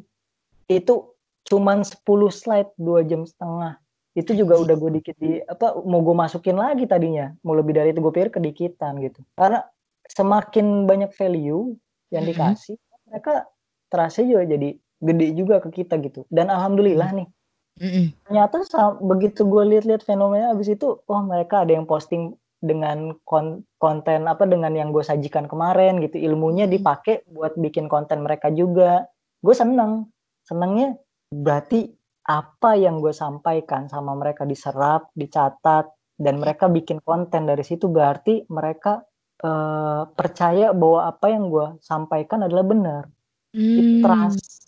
[0.67, 1.15] Itu
[1.47, 2.03] cuman 10
[2.35, 3.79] slide dua jam setengah.
[4.19, 7.31] Itu juga udah gue dikit di apa mau gue masukin lagi tadinya.
[7.47, 9.23] Mau lebih dari itu gue pikir kedikitan gitu.
[9.39, 9.63] Karena
[10.11, 11.79] semakin banyak value
[12.11, 12.75] yang dikasih
[13.07, 13.47] mereka
[13.87, 16.27] terasa juga jadi gede juga ke kita gitu.
[16.27, 17.31] Dan alhamdulillah nih
[17.79, 18.07] Mm-mm.
[18.27, 18.63] ternyata
[19.01, 24.43] begitu gue lihat-lihat fenomena abis itu oh mereka ada yang posting dengan kon- konten apa
[24.43, 26.19] dengan yang gue sajikan kemarin gitu.
[26.19, 29.07] Ilmunya dipakai buat bikin konten mereka juga.
[29.39, 30.11] Gue seneng.
[30.43, 30.99] Senengnya
[31.31, 31.87] berarti
[32.29, 38.45] apa yang gue sampaikan sama mereka diserap dicatat dan mereka bikin konten dari situ berarti
[38.51, 39.07] mereka
[39.41, 43.03] eh, percaya bahwa apa yang gue sampaikan adalah benar.
[43.49, 44.05] Hmm.
[44.05, 44.68] trust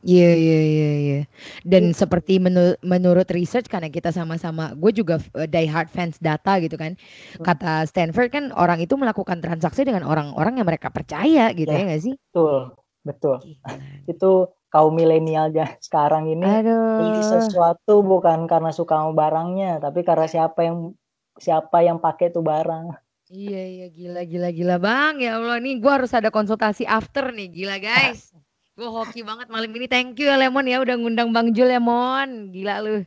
[0.00, 1.20] Iya iya iya iya.
[1.60, 6.56] Dan seperti menu- menurut research karena kita sama-sama, gue juga uh, die hard fans data
[6.56, 6.96] gitu kan.
[7.36, 7.44] Hmm.
[7.44, 11.84] Kata Stanford kan orang itu melakukan transaksi dengan orang-orang yang mereka percaya gitu Ya.
[11.84, 12.14] ya nggak sih?
[12.16, 13.68] betul betul Gila.
[14.06, 14.30] itu
[14.68, 15.48] kaum milenial
[15.80, 17.24] sekarang ini beli Aduh.
[17.24, 20.92] sesuatu bukan karena suka sama barangnya tapi karena siapa yang
[21.34, 22.92] siapa yang pakai tuh barang
[23.30, 27.48] Iya iya gila gila gila bang ya Allah nih gue harus ada konsultasi after nih
[27.48, 28.34] gila guys.
[28.80, 29.84] Gue hoki banget malam ini.
[29.92, 32.48] Thank you ya Lemon ya udah ngundang Bang Jul ya Mon.
[32.48, 33.04] Gila lu.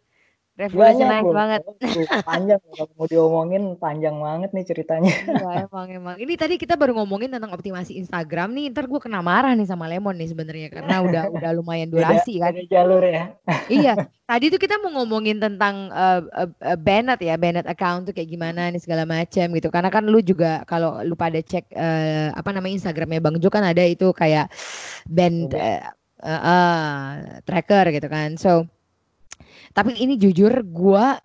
[0.54, 1.62] Revolutionize banget.
[2.22, 6.16] Panjang kalau mau diomongin panjang banget nih ceritanya Iya emang emang.
[6.22, 8.70] Ini tadi kita baru ngomongin tentang optimasi Instagram nih.
[8.70, 12.38] Ntar gue kena marah nih sama Lemon nih sebenarnya karena udah udah lumayan beda, durasi
[12.38, 12.54] kan.
[12.54, 13.34] beda jalur ya
[13.66, 13.93] iya.
[14.30, 18.30] Tadi tuh kita mau ngomongin tentang uh, uh, uh, Bennett ya, Bennett account tuh kayak
[18.30, 19.68] gimana nih segala macam gitu.
[19.74, 23.66] Karena kan lu juga kalau lu pada cek uh, apa namanya Instagramnya Bang Jo kan
[23.66, 24.54] ada itu kayak
[25.10, 25.82] band uh,
[26.24, 27.06] uh, uh,
[27.41, 28.38] tracker gitu kan.
[28.38, 28.70] So
[29.74, 31.19] tapi ini jujur gua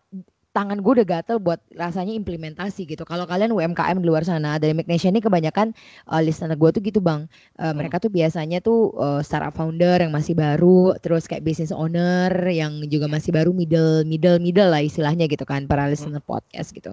[0.59, 3.07] tangan gue udah gatel buat rasanya implementasi gitu.
[3.07, 5.71] Kalau kalian UMKM di luar sana dari Magnesian ini kebanyakan
[6.11, 7.31] uh, listener gue tuh gitu bang.
[7.55, 12.33] Uh, mereka tuh biasanya tuh uh, startup founder yang masih baru, terus kayak business owner
[12.51, 16.91] yang juga masih baru middle middle middle lah istilahnya gitu kan para listener podcast gitu.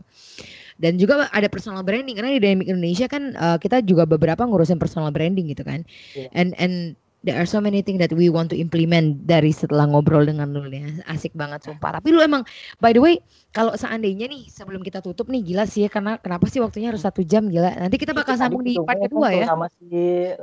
[0.76, 4.78] Dan juga ada personal branding karena di Dynamic Indonesia kan uh, kita juga beberapa ngurusin
[4.78, 5.88] personal branding gitu kan.
[6.14, 6.30] Iya.
[6.38, 10.22] And and there are so many things that we want to implement dari setelah ngobrol
[10.22, 11.02] dengan lu nih.
[11.10, 11.98] Asik banget sumpah.
[11.98, 12.46] Tapi lu emang
[12.78, 13.18] by the way
[13.50, 17.02] kalau seandainya nih sebelum kita tutup nih gila sih ya karena kenapa sih waktunya harus
[17.02, 17.74] satu jam gila.
[17.74, 19.46] Nanti kita bakal Tadi sambung di part kedua ya.
[19.50, 19.90] sama si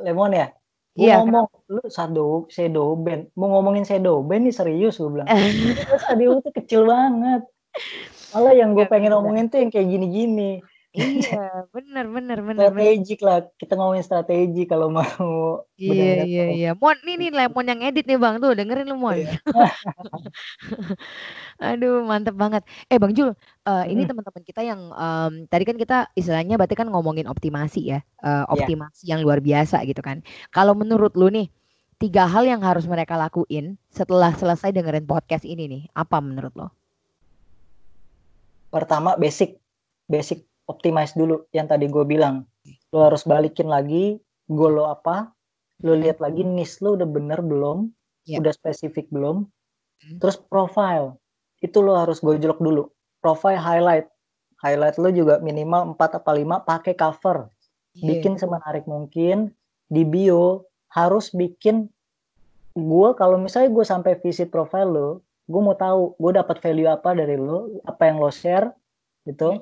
[0.02, 0.50] Lemon ya
[0.92, 5.24] Gue Iya, ngomong lu sado sedo band mau ngomongin sedo band nih serius gue bilang
[5.24, 7.48] Terus tadi itu kecil banget
[8.36, 10.60] malah yang gue pengen ngomongin tuh yang kayak gini-gini
[10.92, 12.68] Iya, bener bener bener bener.
[12.68, 16.70] Strategik lah, kita ngomongin strategi kalau mau Iya iya iya.
[16.76, 19.16] Mon, nih nih Lemon yang edit nih Bang tuh, dengerin lu Mon.
[19.16, 19.40] Iya.
[21.72, 22.60] Aduh, mantep banget.
[22.92, 23.32] Eh Bang Jul,
[23.64, 28.04] eh, ini teman-teman kita yang em, tadi kan kita istilahnya berarti kan ngomongin optimasi ya,
[28.20, 28.44] Iya.
[28.52, 30.20] optimasi yang luar biasa gitu kan.
[30.52, 31.48] Kalau menurut lu nih,
[31.96, 36.68] tiga hal yang harus mereka lakuin setelah selesai dengerin podcast ini nih, apa menurut lo?
[38.68, 39.56] Pertama basic,
[40.04, 42.48] basic optimize dulu yang tadi gue bilang.
[42.88, 44.16] Lo harus balikin lagi
[44.48, 45.32] goal lo apa,
[45.84, 47.92] lo lihat lagi niche lo udah bener belum,
[48.26, 48.38] Iya.
[48.38, 49.46] udah spesifik belum.
[50.02, 50.18] Hmm.
[50.22, 51.18] Terus profile,
[51.62, 52.90] itu lo harus gojlok dulu.
[53.22, 54.06] Profile highlight,
[54.62, 57.50] highlight lo juga minimal 4 apa 5 pakai cover.
[57.98, 58.18] Iya.
[58.18, 59.54] Bikin semenarik mungkin.
[59.92, 61.90] Di bio harus bikin
[62.72, 65.10] gue kalau misalnya gue sampai visit profile lo,
[65.44, 68.72] gue mau tahu gue dapat value apa dari lo, apa yang lo share
[69.28, 69.60] gitu.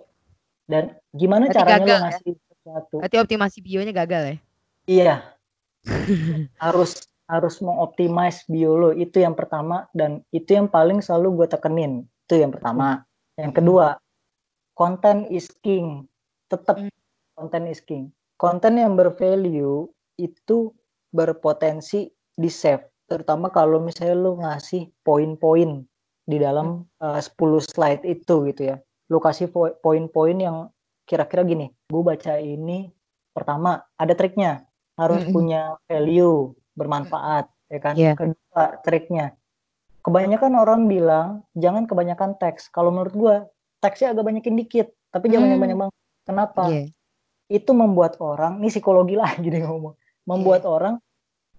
[0.71, 2.03] Dan gimana Berarti caranya lo gagal ya?
[2.07, 2.95] ngasih sesuatu.
[3.03, 4.37] Berarti optimasi bionya gagal ya?
[4.87, 5.14] Iya.
[6.64, 12.05] harus harus mengoptimize bio lo itu yang pertama dan itu yang paling selalu gue tekenin
[12.27, 13.07] itu yang pertama
[13.39, 13.97] yang kedua
[14.75, 16.05] konten is king
[16.51, 16.91] tetap Hmm.
[17.39, 19.87] konten is king konten yang bervalue
[20.18, 20.75] itu
[21.14, 25.87] berpotensi di save terutama kalau misalnya lo ngasih poin-poin
[26.27, 27.31] di dalam uh, 10
[27.62, 28.77] slide itu gitu ya
[29.11, 30.56] lo kasih po- poin-poin yang
[31.04, 31.74] kira-kira gini.
[31.90, 32.88] Gue baca ini
[33.34, 34.64] pertama ada triknya.
[34.94, 37.94] Harus punya value bermanfaat ya kan?
[37.96, 38.12] Iya.
[38.14, 39.26] kedua triknya.
[40.00, 42.68] Kebanyakan orang bilang jangan kebanyakan teks.
[42.68, 43.36] Kalau menurut gua
[43.80, 45.96] teksnya agak banyakin dikit tapi jangan yang banyak banget.
[46.24, 46.64] Kenapa?
[46.68, 46.84] Iya.
[47.50, 49.96] itu membuat orang ini psikologi lagi nih ngomong.
[50.28, 51.00] Membuat orang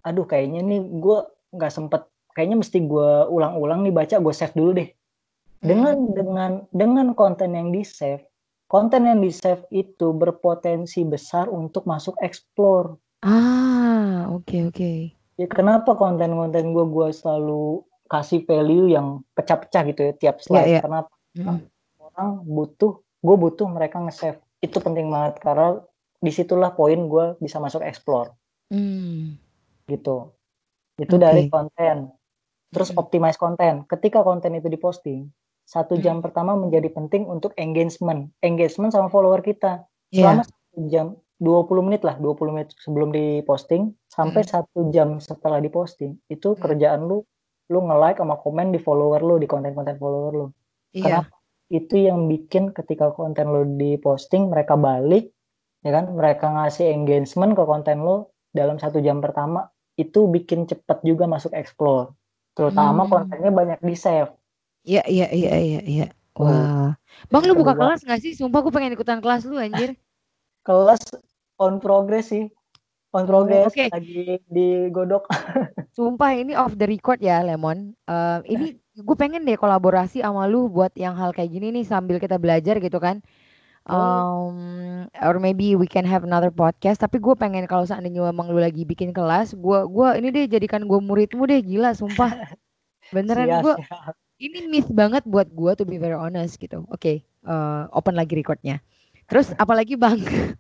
[0.02, 4.72] aduh kayaknya nih gua nggak sempet kayaknya mesti gua ulang-ulang nih baca gue save dulu
[4.80, 4.90] deh
[5.62, 6.14] dengan Hmm.
[6.18, 8.26] dengan dengan konten yang di save
[8.66, 15.14] konten yang di save itu berpotensi besar untuk masuk explore Ah, oke oke.
[15.38, 20.82] ya kenapa konten-konten gue gue selalu kasih value yang pecah-pecah gitu ya tiap slide iya.
[20.82, 21.06] karena
[21.38, 21.62] Mm-mm.
[22.02, 25.78] orang butuh gue butuh mereka nge-save itu penting banget karena
[26.18, 28.34] di situlah poin gue bisa masuk explore
[28.74, 29.36] Hmm.
[29.86, 30.32] gitu
[30.98, 31.22] itu Oke.
[31.22, 32.10] dari konten
[32.72, 33.02] terus Mm-mm.
[33.04, 35.30] optimize konten ketika konten itu diposting
[35.64, 36.24] satu jam Mm.
[36.26, 40.28] pertama menjadi penting untuk engagement engagement sama follower kita Iya.
[40.36, 41.08] selama satu jam
[41.42, 44.50] 20 menit lah 20 menit sebelum diposting sampai Mm.
[44.50, 46.60] satu jam setelah diposting itu Mm.
[46.60, 47.24] kerjaan lu
[47.72, 50.48] lu nge-like sama komen di follower lu di konten-konten follower lu
[50.92, 51.24] Iya.
[51.24, 51.34] kenapa
[51.72, 55.32] itu yang bikin ketika konten lu diposting mereka balik
[55.80, 61.00] ya kan mereka ngasih engagement ke konten lu dalam satu jam pertama itu bikin cepet
[61.02, 62.12] juga masuk explore
[62.52, 63.12] terutama Hmm.
[63.12, 64.36] kontennya banyak di save
[64.82, 66.08] Iya iya iya iya iya.
[66.34, 66.48] Tuh.
[66.48, 66.96] Wah.
[67.30, 68.34] Bang lu buka kelas gak sih?
[68.34, 69.98] Sumpah gue pengen ikutan kelas lu anjir.
[70.62, 71.02] kelas
[71.58, 72.46] on progress sih
[73.18, 73.82] on progress oke.
[73.90, 75.26] lagi digodok
[75.98, 77.92] Sumpah ini off the record ya Lemon.
[78.08, 82.16] Eh, ini gue pengen deh kolaborasi sama lu buat yang hal kayak gini nih sambil
[82.22, 83.20] kita belajar gitu kan.
[83.90, 87.02] Um, or maybe we can have another podcast.
[87.02, 90.86] Tapi gue pengen kalau seandainya memang lu lagi bikin kelas, gue gua ini deh jadikan
[90.86, 92.32] gue muridmu deh gila sumpah.
[93.16, 93.74] Beneran gue
[94.42, 96.84] ini miss banget buat gue to be very honest gitu.
[96.90, 98.82] Oke, eh, open lagi recordnya.
[99.30, 100.20] Terus apalagi bang?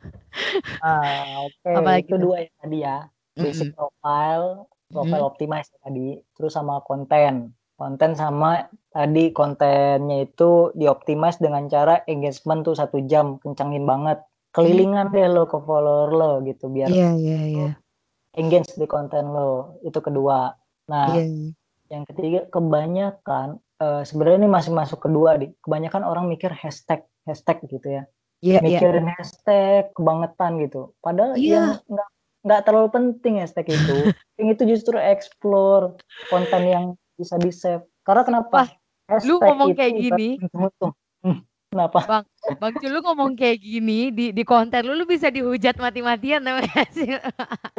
[0.84, 2.98] ah oke Apalagi itu dua ya tadi ya
[3.42, 3.78] basic Mm-mm.
[3.78, 4.46] profile
[4.94, 5.30] profile Mhm.
[5.30, 7.34] optimize ya tadi terus sama konten
[7.80, 8.48] konten sama
[8.96, 14.18] tadi kontennya itu dioptimize dengan cara engagement tuh satu jam kencengin banget
[14.56, 17.68] kelilingan deh lo ke follower lo gitu biar Iya iya iya.
[18.42, 20.56] engage di konten lo itu kedua
[20.92, 21.54] nah Iya.
[21.92, 23.48] yang ketiga kebanyakan
[23.82, 28.04] eh, sebenarnya ini masih masuk kedua di kebanyakan orang mikir hashtag hashtag gitu ya
[28.42, 28.82] Iya iya.
[28.82, 31.50] mikirin hashtag kebangetan gitu padahal Iya.
[31.50, 32.10] yang nggak
[32.42, 33.96] nggak terlalu penting hashtag itu
[34.42, 35.98] yang itu justru explore
[36.30, 36.86] konten yang
[37.18, 40.40] bisa di save karena kenapa Wah, lu ngomong kayak gini.
[40.42, 40.94] untung-untung.
[41.72, 42.04] Kenapa?
[42.04, 42.26] Bang,
[42.60, 46.92] Bang Jul, lu ngomang kayak gini di di konten lu, lu bisa dihujat mati-matian gak
[47.00, 47.16] sih?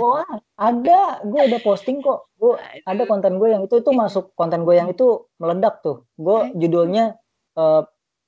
[0.00, 0.24] wah
[0.56, 1.20] ada.
[1.28, 2.32] Gue ada posting kok.
[2.40, 2.56] Gue
[2.88, 6.08] ada konten gue yang itu itu masuk konten gue yang itu meledak tuh.
[6.16, 7.20] Gue judulnya
[7.60, 7.82] eh,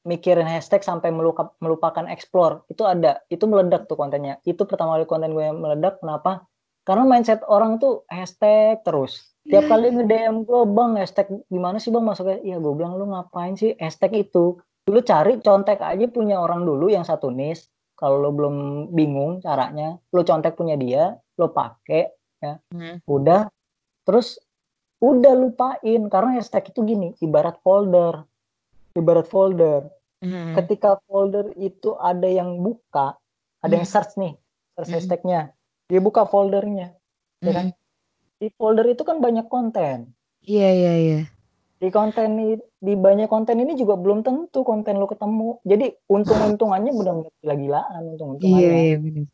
[0.04, 2.68] mikirin hashtag sampai meluka, melupakan explore.
[2.68, 3.24] Itu ada.
[3.32, 4.44] Itu meledak tuh kontennya.
[4.44, 5.96] Itu pertama kali konten gue yang meledak.
[6.04, 6.44] Kenapa?
[6.84, 9.32] Karena mindset orang tuh hashtag terus.
[9.48, 12.04] Tiap kali nge DM gue bang hashtag gimana sih bang?
[12.04, 16.60] Masuknya iya gue bilang lu ngapain sih hashtag itu lu cari contek aja punya orang
[16.62, 18.56] dulu yang satu niche kalau lu belum
[18.92, 22.12] bingung caranya lu contek punya dia lu pakai
[22.42, 23.00] ya Hmm.
[23.08, 23.48] udah
[24.04, 24.36] terus
[25.00, 28.28] udah lupain karena hashtag itu gini ibarat folder
[28.92, 29.88] ibarat folder
[30.24, 30.56] Hmm.
[30.56, 33.12] ketika folder itu ada yang buka,
[33.60, 33.92] ada yang Hmm.
[33.92, 34.32] search nih,
[34.72, 34.96] search Hmm.
[34.96, 35.40] hashtagnya,
[35.84, 36.96] dia buka foldernya,
[37.44, 37.66] ya kan?
[37.68, 37.76] Mm.
[38.40, 40.16] Di folder itu kan banyak konten.
[40.40, 41.18] Iya iya iya.
[41.84, 42.40] Di konten
[42.80, 45.60] di banyak konten ini juga belum tentu konten lo ketemu.
[45.68, 48.72] Jadi untung-untungannya benar-benar gila-gilaan Iya untung-untungannya.
[48.72, 49.24] iya benar.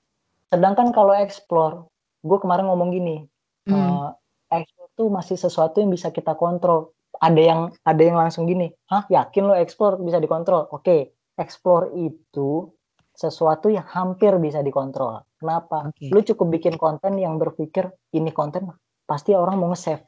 [0.50, 1.86] Sedangkan kalau explore,
[2.26, 3.22] gue kemarin ngomong gini,
[3.70, 4.10] Hmm.
[4.50, 6.90] eh, explore tuh masih sesuatu yang bisa kita kontrol.
[7.22, 10.66] Ada yang ada yang langsung gini, hah yakin lo explore bisa dikontrol?
[10.74, 12.66] Oke, explore itu
[13.14, 15.22] sesuatu yang hampir bisa dikontrol.
[15.38, 15.92] Kenapa?
[15.92, 16.08] Oke.
[16.10, 18.72] Lu cukup bikin konten yang berpikir ini konten
[19.04, 20.02] pasti orang mau nge-save.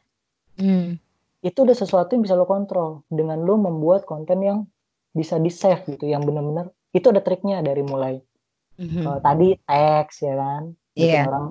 [0.58, 0.96] Hmm.
[1.42, 4.58] Itu udah sesuatu yang bisa lo kontrol dengan lo membuat konten yang
[5.10, 8.22] bisa di-save gitu, yang benar-benar itu ada triknya dari mulai
[8.72, 9.04] Mhm.
[9.04, 10.62] Eh, tadi teks ya kan
[10.96, 11.28] bikin Iya.
[11.28, 11.46] orang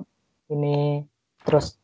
[0.50, 1.06] ini
[1.46, 1.78] terus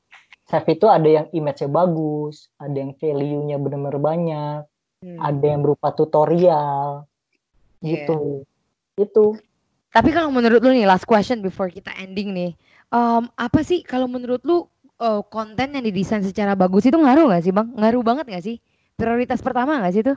[0.44, 4.60] save itu ada yang image-nya bagus ada yang value-nya benar-benar banyak
[4.98, 5.18] Hmm.
[5.22, 7.06] ada yang berupa tutorial
[7.78, 8.02] Iya.
[8.02, 8.42] gitu
[8.98, 9.24] itu
[9.88, 12.52] Tapi kalau menurut lu nih last question before kita ending nih,
[12.92, 14.66] em, apa sih kalau menurut lu
[14.98, 17.70] eh, konten yang didesain secara bagus itu ngaruh nggak sih bang?
[17.74, 18.56] Ngaruh banget nggak sih?
[18.98, 20.14] Prioritas pertama nggak sih itu?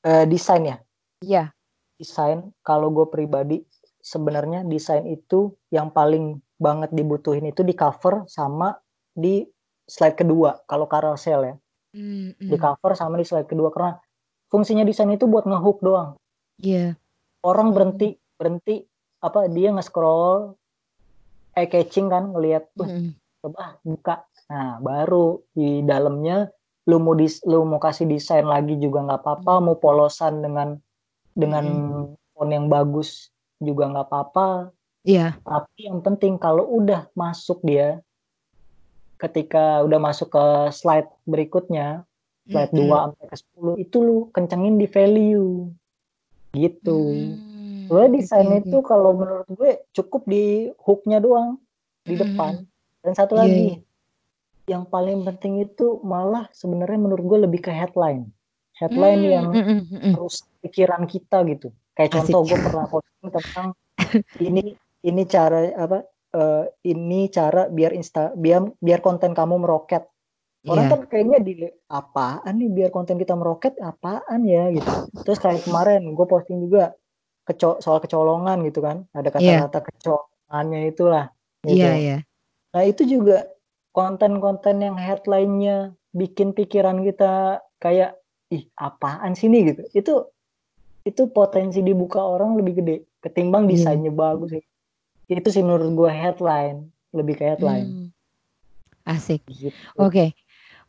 [0.00, 0.76] Eh, desain ya
[1.20, 1.52] Iya.
[2.00, 3.60] desain kalau gue pribadi
[4.00, 8.72] sebenarnya desain itu yang paling banget dibutuhin itu di cover sama
[9.12, 9.44] di
[9.84, 11.54] slide kedua kalau carousel ya
[11.92, 12.62] Hmm, di hmm.
[12.64, 14.00] cover sama di slide kedua karena
[14.48, 16.16] fungsinya desain itu buat ngehook doang
[16.56, 16.96] Iya.
[17.44, 18.80] orang berhenti berhenti
[19.20, 20.56] apa dia nge-scroll
[21.52, 23.12] eye catching kan ngelihat tuh Hmm.
[23.40, 26.52] Coba buka nah baru di dalamnya
[26.88, 30.76] lu mau dis, lu mau kasih desain lagi juga nggak apa-apa mau polosan dengan
[31.36, 31.66] dengan
[32.34, 33.30] font yang bagus
[33.60, 34.48] juga nggak apa-apa
[35.00, 35.40] Iya.
[35.40, 38.04] tapi yang penting kalau udah masuk dia
[39.16, 40.44] ketika udah masuk ke
[40.76, 42.04] slide berikutnya
[42.48, 42.88] slide Mm-mm.
[42.88, 45.72] 2 sampai ke 10 itu lu kencengin di value
[46.52, 47.00] gitu
[47.90, 51.58] Hmm, oke, desain oke, itu kalau menurut gue cukup di hooknya doang
[52.06, 52.22] di Mm-mm.
[52.22, 52.52] depan.
[53.00, 53.78] Dan satu Iya, lagi iya.
[54.68, 58.28] yang paling penting itu malah sebenarnya menurut gue lebih ke headline.
[58.76, 60.12] Headline Hmm, yang mm, mm, mm, mm.
[60.16, 61.68] merusak pikiran kita gitu.
[61.92, 62.32] Kayak Asik.
[62.32, 63.68] contoh gue pernah posting tentang
[64.46, 64.62] ini
[65.00, 65.98] ini cara apa
[66.30, 70.04] eh, ini cara biar insta biar biar konten kamu meroket.
[70.60, 70.92] Orang Iya.
[70.92, 71.52] kan kayaknya di
[71.88, 74.92] apaan nih biar konten kita meroket apaan ya gitu.
[75.24, 76.92] Terus kayak kemarin gue posting juga
[77.42, 79.08] keco soal kecolongan gitu kan.
[79.12, 79.64] Ada Iya.
[79.66, 81.24] kata-kata kecolongannya itulah.
[81.64, 81.80] Gitu.
[81.80, 82.16] Iya iya.
[82.70, 83.46] Nah itu juga
[83.90, 88.18] konten-konten yang headline-nya bikin pikiran kita kayak
[88.50, 89.82] ih apaan sih nih gitu.
[89.94, 90.14] Itu
[91.06, 93.70] itu potensi dibuka orang lebih gede ketimbang Iya.
[93.74, 94.64] desainnya bagus sih.
[95.30, 97.88] Itu sih menurut gue headline lebih ke headline.
[97.88, 98.08] Hmm.
[99.06, 99.42] Asik.
[99.46, 99.74] Gitu.
[99.98, 100.34] Oke.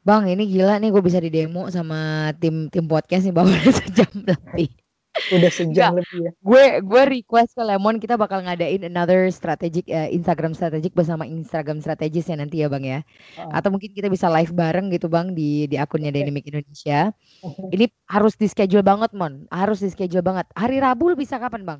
[0.01, 4.11] Bang, ini gila nih gue bisa didemo sama tim tim podcast nih bang udah sejam
[4.25, 4.80] lebih.
[5.11, 6.31] Udah sejam lebih ya.
[6.39, 11.83] gue gue request ke Lemon kita bakal ngadain another strategic eh, Instagram strategic bersama Instagram
[11.83, 12.99] strategis ya nanti ya bang ya.
[13.35, 13.51] Heeh.
[13.51, 16.23] atau mungkin kita bisa live bareng gitu bang di di akunnya Oke.
[16.23, 17.11] Dynamic Indonesia.
[17.43, 19.45] Ini harus di schedule banget mon.
[19.51, 20.47] Harus di schedule banget.
[20.55, 21.79] Hari Rabu bisa kapan bang?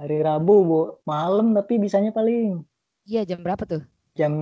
[0.00, 0.80] Hari Rabu bu.
[1.04, 2.64] Malam tapi bisanya paling.
[3.04, 3.84] Iya jam berapa tuh?
[4.16, 4.32] Jam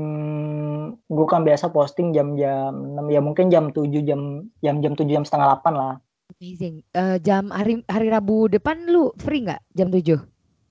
[0.96, 5.24] gue kan biasa posting jam-jam 6 ya mungkin jam 7 jam jam jam 7 jam
[5.26, 5.94] setengah 8 lah
[6.33, 10.18] amazing Eh, jam hari hari Rabu depan lu free nggak jam 7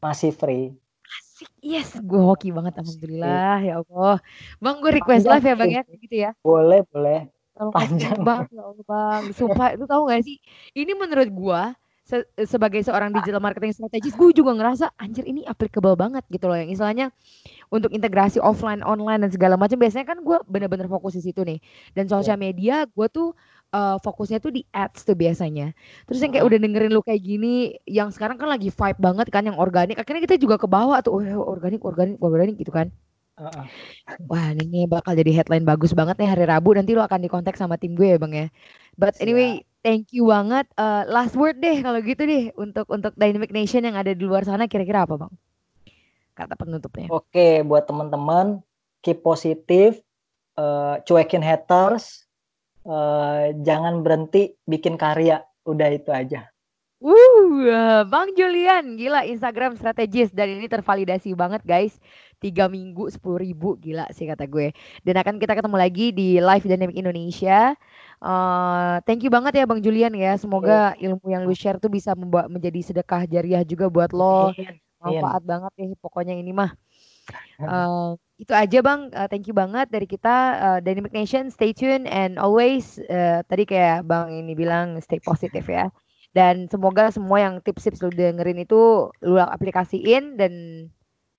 [0.03, 0.65] masih free
[1.07, 4.19] Asik, yes, gue hoki banget, alhamdulillah ya Allah.
[4.59, 6.31] Bang, gue request Panjang live ya bang ya, gitu ya.
[6.43, 7.19] boleh boleh
[7.73, 8.17] Panjang.
[8.17, 9.23] kasih bang, ya Allah bang.
[9.33, 10.37] Sumpah, itu tahu gak sih?
[10.77, 11.61] Ini menurut gua
[12.05, 16.55] se- sebagai seorang digital marketing strategis, gue juga ngerasa anjir ini applicable banget gitu loh.
[16.55, 17.07] Yang istilahnya
[17.73, 19.77] untuk integrasi offline, online dan segala macam.
[19.79, 21.59] Biasanya kan gue bener-bener fokus di situ nih.
[21.97, 23.33] Dan sosial media, gue tuh
[23.77, 25.77] eh, fokusnya tuh di ads tuh biasanya.
[26.09, 26.49] Terus yang kayak Ah.
[26.49, 29.95] udah dengerin lu kayak gini, yang sekarang kan lagi vibe banget kan yang organik.
[30.01, 32.89] Akhirnya kita juga ke bawah tuh, oh, organik, organik, organik gitu kan.
[33.37, 33.65] Heeh.
[34.25, 37.77] Wah ini bakal jadi headline bagus banget nih hari Rabu nanti lu akan dikontak sama
[37.77, 38.47] tim gue ya bang ya.
[38.97, 39.29] But Siap.
[39.29, 40.65] anyway, thank you banget.
[40.73, 44.41] Eh, last word deh kalau gitu deh untuk untuk Dynamic Nation yang ada di luar
[44.41, 45.33] sana kira-kira apa bang?
[46.33, 47.09] Kata penutupnya.
[47.13, 48.61] Oke, buat teman-teman,
[49.05, 50.01] keep positif,
[50.57, 52.26] eh, cuekin haters,
[52.87, 55.43] eh, jangan berhenti bikin karya.
[55.67, 56.47] Udah itu aja.
[56.97, 61.99] Eh, Bang Julian, gila Instagram strategis dan ini tervalidasi banget guys.
[62.37, 64.73] Tiga minggu sepuluh ribu, gila sih kata gue.
[65.05, 67.75] Dan akan kita ketemu lagi di live Dynamic Indonesia.
[68.17, 70.33] Eh, thank you banget ya Bang Julian ya.
[70.41, 74.49] Semoga ilmu yang lu share tuh bisa membawa menjadi sedekah jariah juga buat lo.
[74.97, 76.73] Manfaat banget nih pokoknya ini mah.
[77.57, 81.49] Eh, itu aja Bang, Eh, thank you banget dari kita eh, Dynamic Nation.
[81.49, 85.89] Stay tune and always eh, tadi kayak Bang ini bilang stay positif ya.
[86.35, 90.53] Dan semoga semua yang tips-tips lu dengerin itu lu aplikasiin dan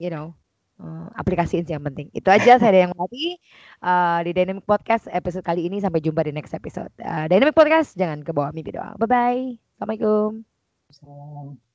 [0.02, 0.34] you know
[0.82, 2.10] uh, aplikasiin sih yang penting.
[2.14, 3.38] Itu aja saya yang mati
[3.82, 6.90] uh, di Dynamic Podcast episode kali ini sampai jumpa di next episode.
[6.98, 8.98] Uh, Dynamic Podcast jangan ke bawah mimpi doang.
[8.98, 9.42] Bye bye.
[9.78, 10.42] Assalamualaikum.
[10.90, 11.67] Salam.